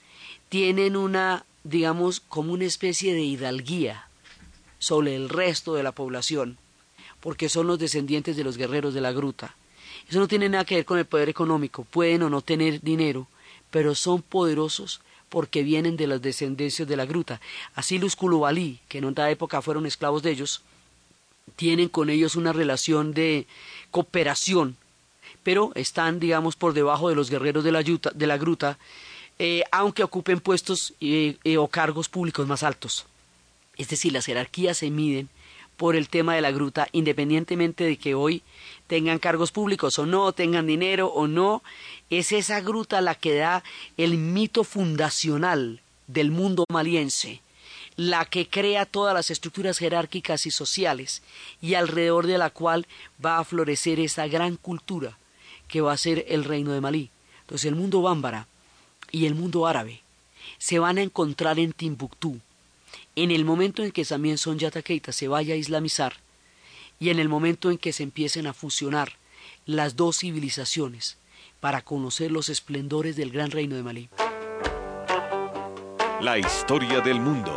tienen 0.51 0.97
una, 0.97 1.47
digamos, 1.63 2.21
como 2.21 2.53
una 2.53 2.67
especie 2.67 3.15
de 3.15 3.23
hidalguía 3.23 4.09
sobre 4.79 5.17
el 5.17 5.31
resto 5.31 5.75
de 5.75 5.83
la 5.83 5.93
población, 5.93 6.59
porque 7.21 7.49
son 7.49 7.67
los 7.67 7.79
descendientes 7.79 8.37
de 8.37 8.45
los 8.45 8.59
guerreros 8.59 8.93
de 8.93 9.01
la 9.01 9.13
gruta. 9.13 9.57
Eso 10.09 10.19
no 10.19 10.29
tiene 10.29 10.51
nada 10.51 10.67
que 10.67 10.77
ver 10.77 10.85
con 10.85 10.99
el 10.99 11.07
poder 11.07 11.31
económico, 11.31 11.85
pueden 11.85 12.23
o 12.23 12.31
no 12.31 12.43
tener 12.43 12.83
dinero, 12.83 13.27
pero 13.71 13.95
son 13.95 14.21
poderosos 14.21 15.01
porque 15.31 15.63
vienen 15.63 15.97
de 15.97 16.07
las 16.07 16.21
descendencias 16.21 16.87
de 16.87 16.97
la 16.97 17.07
gruta. 17.07 17.41
Así 17.75 17.99
los 17.99 18.15
Kulubalí, 18.15 18.81
que 18.89 18.99
en 18.99 19.07
otra 19.07 19.31
época 19.31 19.63
fueron 19.63 19.87
esclavos 19.87 20.23
de 20.23 20.31
ellos, 20.31 20.63
tienen 21.57 21.89
con 21.89 22.11
ellos 22.11 22.37
una 22.37 22.53
relación 22.53 23.13
de 23.15 23.47
cooperación, 23.91 24.77
pero 25.43 25.73
están, 25.75 26.21
digamos, 26.21 26.57
por 26.57 26.73
debajo 26.73 27.09
de 27.09 27.15
los 27.15 27.31
guerreros 27.31 27.65
de 27.65 27.73
la, 27.73 27.83
de 27.83 28.27
la 28.27 28.39
gruta, 28.39 28.79
eh, 29.39 29.63
aunque 29.71 30.03
ocupen 30.03 30.41
puestos 30.41 30.95
eh, 31.01 31.37
eh, 31.45 31.59
o 31.59 31.69
cargos 31.69 32.09
públicos 32.09 32.47
más 32.47 32.63
altos. 32.63 33.07
Es 33.77 33.89
decir, 33.89 34.13
las 34.13 34.27
jerarquías 34.27 34.79
se 34.79 34.91
miden 34.91 35.29
por 35.77 35.97
el 35.97 36.09
tema 36.09 36.37
de 36.37 36.41
la 36.41 36.53
gruta, 36.53 36.89
independientemente 36.93 37.83
de 37.85 37.97
que 37.97 38.15
hoy 38.15 38.43
tengan 38.87 39.19
cargos 39.19 39.51
públicos 39.51 39.99
o 39.99 40.07
no, 40.07 40.33
tengan 40.33 40.69
dinero 40.69 41.09
o 41.09 41.27
no, 41.27 41.65
es 42.11 42.31
esa 42.31 42.61
gruta 42.61 43.01
la 43.01 43.17
que 43.17 43.35
da 43.35 43.65
el 43.97 44.17
mito 44.17 44.63
fundacional 44.63 45.81
del 46.07 46.31
mundo 46.31 46.65
maliense 46.69 47.41
la 47.97 48.25
que 48.25 48.49
crea 48.49 48.87
todas 48.87 49.15
las 49.15 49.31
estructuras 49.31 49.79
jerárquicas 49.79 50.47
y 50.47 50.51
sociales 50.51 51.23
y 51.61 51.75
alrededor 51.75 52.27
de 52.27 52.39
la 52.39 52.51
cual 52.51 52.87
va 53.25 53.39
a 53.39 53.45
florecer 53.45 54.01
esa 54.01 54.27
gran 54.27 54.57
cultura 54.57 55.17
que 55.69 55.81
va 55.81 55.93
a 55.93 55.99
ser 55.99 56.25
el 56.29 56.45
reino 56.45 56.73
de 56.73 56.81
Malí. 56.81 57.11
Entonces 57.43 57.67
el 57.67 57.77
mundo 57.77 58.03
bámbara 58.03 58.49
y 59.13 59.27
el 59.27 59.35
mundo 59.35 59.67
árabe 59.67 60.03
se 60.59 60.79
van 60.79 60.99
a 60.99 61.03
encontrar 61.03 61.59
en 61.59 61.73
Timbuktu 61.73 62.41
en 63.17 63.31
el 63.31 63.45
momento 63.45 63.83
en 63.85 63.93
que 63.93 64.05
también 64.05 64.39
son 64.39 64.59
Keita 64.59 65.13
se 65.13 65.29
vaya 65.29 65.55
a 65.55 65.57
islamizar 65.57 66.15
y 66.99 67.11
en 67.11 67.19
el 67.19 67.29
momento 67.29 67.71
en 67.71 67.79
que 67.79 67.93
se 67.93 68.03
empiecen 68.03 68.47
a 68.47 68.55
fusionar 68.55 69.13
las 69.67 69.97
dos 69.97 70.19
civilizaciones 70.19 71.17
para 71.61 71.83
conocer 71.83 72.31
los 72.31 72.49
esplendores 72.49 73.17
del 73.17 73.31
gran 73.31 73.51
reino 73.51 73.77
de 73.77 73.83
Malí. 73.83 74.09
La 76.21 76.39
historia 76.39 77.01
del 77.01 77.21
mundo 77.21 77.57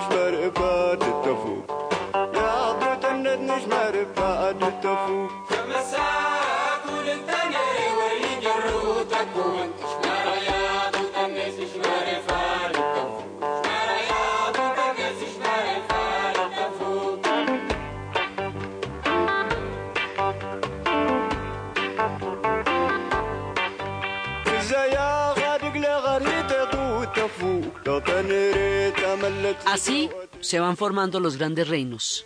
Así 29.65 30.09
se 30.39 30.59
van 30.59 30.77
formando 30.77 31.19
los 31.19 31.37
grandes 31.37 31.67
reinos 31.67 32.25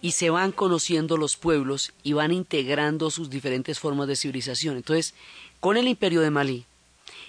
y 0.00 0.12
se 0.12 0.30
van 0.30 0.52
conociendo 0.52 1.16
los 1.16 1.36
pueblos 1.36 1.92
y 2.02 2.12
van 2.12 2.32
integrando 2.32 3.10
sus 3.10 3.30
diferentes 3.30 3.78
formas 3.78 4.06
de 4.06 4.16
civilización. 4.16 4.76
Entonces, 4.76 5.14
con 5.60 5.76
el 5.76 5.88
imperio 5.88 6.20
de 6.20 6.30
Malí, 6.30 6.66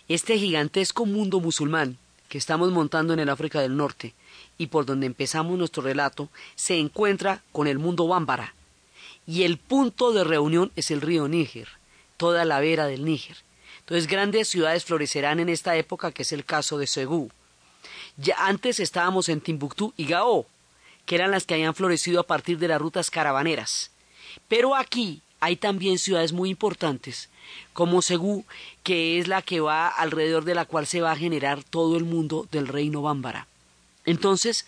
este 0.08 0.38
gigantesco 0.38 1.06
mundo 1.06 1.40
musulmán 1.40 1.98
que 2.28 2.38
estamos 2.38 2.72
montando 2.72 3.14
en 3.14 3.20
el 3.20 3.30
África 3.30 3.62
del 3.62 3.78
Norte 3.78 4.14
y 4.58 4.68
por 4.68 4.86
donde 4.86 5.06
empezamos 5.06 5.58
nuestro 5.58 5.84
relato, 5.84 6.30
se 6.56 6.78
encuentra 6.78 7.42
con 7.52 7.68
el 7.68 7.80
mundo 7.80 8.08
bámbara. 8.08 8.54
Y 9.28 9.44
el 9.44 9.58
punto 9.58 10.12
de 10.12 10.24
reunión 10.24 10.72
es 10.76 10.92
el 10.92 11.02
río 11.02 11.28
Níger. 11.28 11.68
toda 12.18 12.46
la 12.46 12.60
vera 12.60 12.88
del 12.88 13.06
Níger. 13.06 13.38
Entonces 13.86 14.08
grandes 14.08 14.48
ciudades 14.48 14.84
florecerán 14.84 15.40
en 15.40 15.48
esta 15.48 15.76
época, 15.76 16.12
que 16.12 16.24
es 16.24 16.32
el 16.32 16.44
caso 16.44 16.80
de 16.80 16.88
Segú. 16.88 17.30
Ya 18.18 18.36
antes 18.48 18.80
estábamos 18.80 19.30
en 19.30 19.42
Timbuktu 19.42 19.94
y 19.96 20.08
Gao, 20.08 20.48
que 21.06 21.14
eran 21.14 21.30
las 21.30 21.46
que 21.46 21.54
habían 21.54 21.76
florecido 21.76 22.20
a 22.20 22.26
partir 22.26 22.58
de 22.58 22.68
las 22.68 22.82
rutas 22.82 23.12
caravaneras. 23.12 23.92
Pero 24.48 24.76
aquí 24.76 25.22
hay 25.40 25.56
también 25.56 26.00
ciudades 26.00 26.34
muy 26.34 26.50
importantes, 26.50 27.30
como 27.74 28.02
Segú, 28.02 28.44
que 28.82 29.20
es 29.20 29.28
la 29.28 29.44
que 29.44 29.60
va 29.60 29.88
alrededor 29.88 30.46
de 30.46 30.56
la 30.56 30.66
cual 30.66 30.88
se 30.88 31.02
va 31.02 31.12
a 31.12 31.18
generar 31.18 31.64
todo 31.64 31.96
el 31.96 32.06
mundo 32.06 32.48
del 32.52 32.68
reino 32.68 33.04
bámbara. 33.04 33.46
Entonces, 34.04 34.66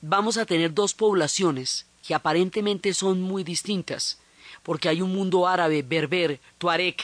vamos 0.00 0.38
a 0.38 0.44
tener 0.44 0.74
dos 0.74 0.92
poblaciones 0.92 1.86
que 2.04 2.16
aparentemente 2.16 2.94
son 2.94 3.20
muy 3.20 3.44
distintas, 3.44 4.18
porque 4.64 4.88
hay 4.88 5.02
un 5.02 5.14
mundo 5.14 5.46
árabe, 5.46 5.82
berber, 5.82 6.40
tuareg, 6.58 6.96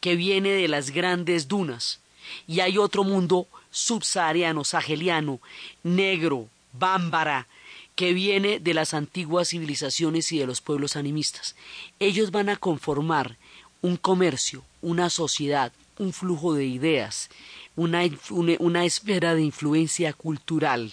que 0.00 0.16
viene 0.16 0.50
de 0.50 0.68
las 0.68 0.90
grandes 0.90 1.48
dunas, 1.48 2.00
y 2.46 2.60
hay 2.60 2.78
otro 2.78 3.04
mundo 3.04 3.46
subsahariano, 3.70 4.64
saheliano, 4.64 5.40
negro, 5.82 6.48
bámbara, 6.72 7.46
que 7.94 8.12
viene 8.12 8.60
de 8.60 8.74
las 8.74 8.94
antiguas 8.94 9.48
civilizaciones 9.48 10.30
y 10.30 10.38
de 10.38 10.46
los 10.46 10.60
pueblos 10.60 10.94
animistas. 10.94 11.56
Ellos 11.98 12.30
van 12.30 12.48
a 12.48 12.56
conformar 12.56 13.36
un 13.82 13.96
comercio, 13.96 14.62
una 14.82 15.10
sociedad, 15.10 15.72
un 15.98 16.12
flujo 16.12 16.54
de 16.54 16.64
ideas, 16.64 17.28
una, 17.76 18.02
una, 18.30 18.84
esfera 18.84 19.34
de 19.34 19.42
influencia 19.42 20.12
cultural, 20.12 20.92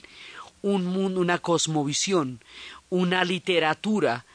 un 0.62 0.86
mundo, 0.86 1.22
una 1.22 1.38
cosmovisión, 1.38 2.42
una 2.90 3.24
literatura, 3.24 4.26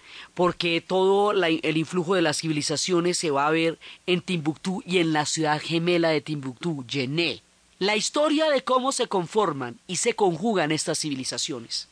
porque 0.41 0.81
todo 0.81 1.33
el 1.33 1.77
influjo 1.77 2.15
de 2.15 2.23
las 2.23 2.39
civilizaciones 2.39 3.19
se 3.19 3.31
va 3.31 3.47
a 3.47 3.51
ver 3.51 3.79
en 4.07 4.23
Timbuktu 4.23 4.83
y 4.87 4.97
en 4.97 5.13
la 5.13 5.27
ciudad 5.27 5.61
gemela 5.61 6.09
de 6.09 6.23
Timbuktu, 6.23 6.83
Yené. 6.87 7.43
La 7.79 7.95
historia 7.95 8.49
de 8.49 8.65
cómo 8.65 8.91
se 8.91 9.07
conforman 9.07 9.79
y 9.87 9.97
se 9.97 10.15
conjugan 10.15 10.73
estas 10.73 11.01
civilizaciones 11.01 11.89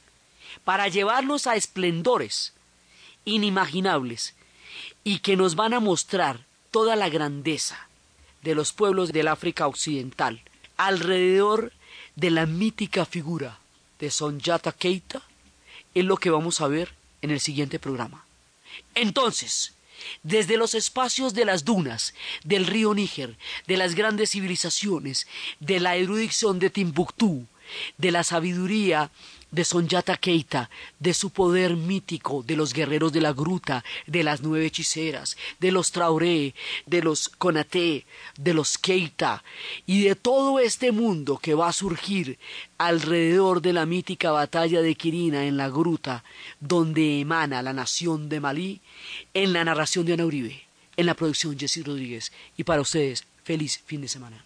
para 0.65 0.89
llevarlos 0.89 1.47
a 1.47 1.57
esplendores 1.57 2.55
inimaginables 3.27 4.35
y 5.05 5.19
que 5.19 5.37
nos 5.37 5.55
van 5.55 5.75
a 5.75 5.81
mostrar 5.81 6.47
toda 6.71 6.97
la 6.97 7.11
grandeza 7.11 7.91
de 8.41 8.55
los 8.55 8.73
pueblos 8.73 9.13
del 9.13 9.29
África 9.29 9.67
Occidental 9.67 10.41
alrededor 10.79 11.75
de 12.17 12.31
la 12.31 12.47
mítica 12.47 13.05
figura 13.05 13.59
de 13.99 14.11
Sonjata 14.11 14.73
Keita 14.73 15.21
es 15.93 16.07
lo 16.07 16.17
que 16.17 16.31
vamos 16.31 16.63
a 16.63 16.69
ver 16.69 16.95
en 17.21 17.31
el 17.31 17.41
siguiente 17.41 17.79
programa. 17.79 18.25
Entonces, 18.95 19.75
desde 20.23 20.57
los 20.57 20.75
espacios 20.75 21.35
de 21.35 21.45
las 21.45 21.65
dunas, 21.65 22.15
del 22.45 22.67
río 22.67 22.95
Níger, 22.95 23.37
de 23.67 23.77
las 23.77 23.95
grandes 23.95 24.31
civilizaciones, 24.31 25.27
de 25.61 25.81
la 25.81 25.97
erudición 25.97 26.59
de 26.59 26.71
Timbuktu, 26.71 27.47
de 27.97 28.11
la 28.11 28.25
sabiduría 28.25 29.11
de 29.51 29.65
Sonjata 29.65 30.17
Keita, 30.17 30.71
de 30.99 31.15
su 31.15 31.31
poder 31.31 31.77
mítico, 31.77 32.43
de 32.43 32.57
los 32.57 32.73
guerreros 32.73 33.13
de 33.13 33.21
la 33.21 33.33
gruta, 33.33 33.85
de 34.07 34.23
las 34.23 34.43
nueve 34.43 34.67
hechiceras, 34.67 35.37
de 35.59 35.73
los 35.73 35.91
Traoré, 35.93 36.55
de 36.87 37.03
los 37.03 37.29
Konaté, 37.29 38.05
de 38.37 38.55
los 38.55 38.79
Keita, 38.79 39.43
y 39.87 40.03
de 40.05 40.15
todo 40.15 40.59
este 40.59 40.93
mundo 40.93 41.39
que 41.39 41.55
va 41.55 41.69
a 41.69 41.73
surgir 41.73 42.39
alrededor 42.77 43.63
de 43.63 43.73
la 43.73 43.87
mítica 43.87 44.31
batalla 44.31 44.83
de 44.83 44.95
Quirina 44.95 45.47
en 45.47 45.57
la 45.57 45.69
gruta, 45.69 46.25
donde 46.61 47.21
emana 47.21 47.63
la 47.63 47.73
nación 47.73 48.29
de 48.29 48.41
Malí, 48.41 48.81
en 49.35 49.53
la 49.53 49.65
narración 49.65 50.05
de 50.07 50.15
Ana 50.15 50.27
Uribe, 50.27 50.63
en 50.97 51.07
la 51.07 51.15
producción 51.15 51.59
Jessy 51.59 51.83
Rodríguez, 51.83 52.33
y 52.57 52.65
para 52.65 52.83
ustedes, 52.83 53.25
feliz 53.45 53.83
fin 53.87 54.01
de 54.01 54.09
semana. 54.09 54.45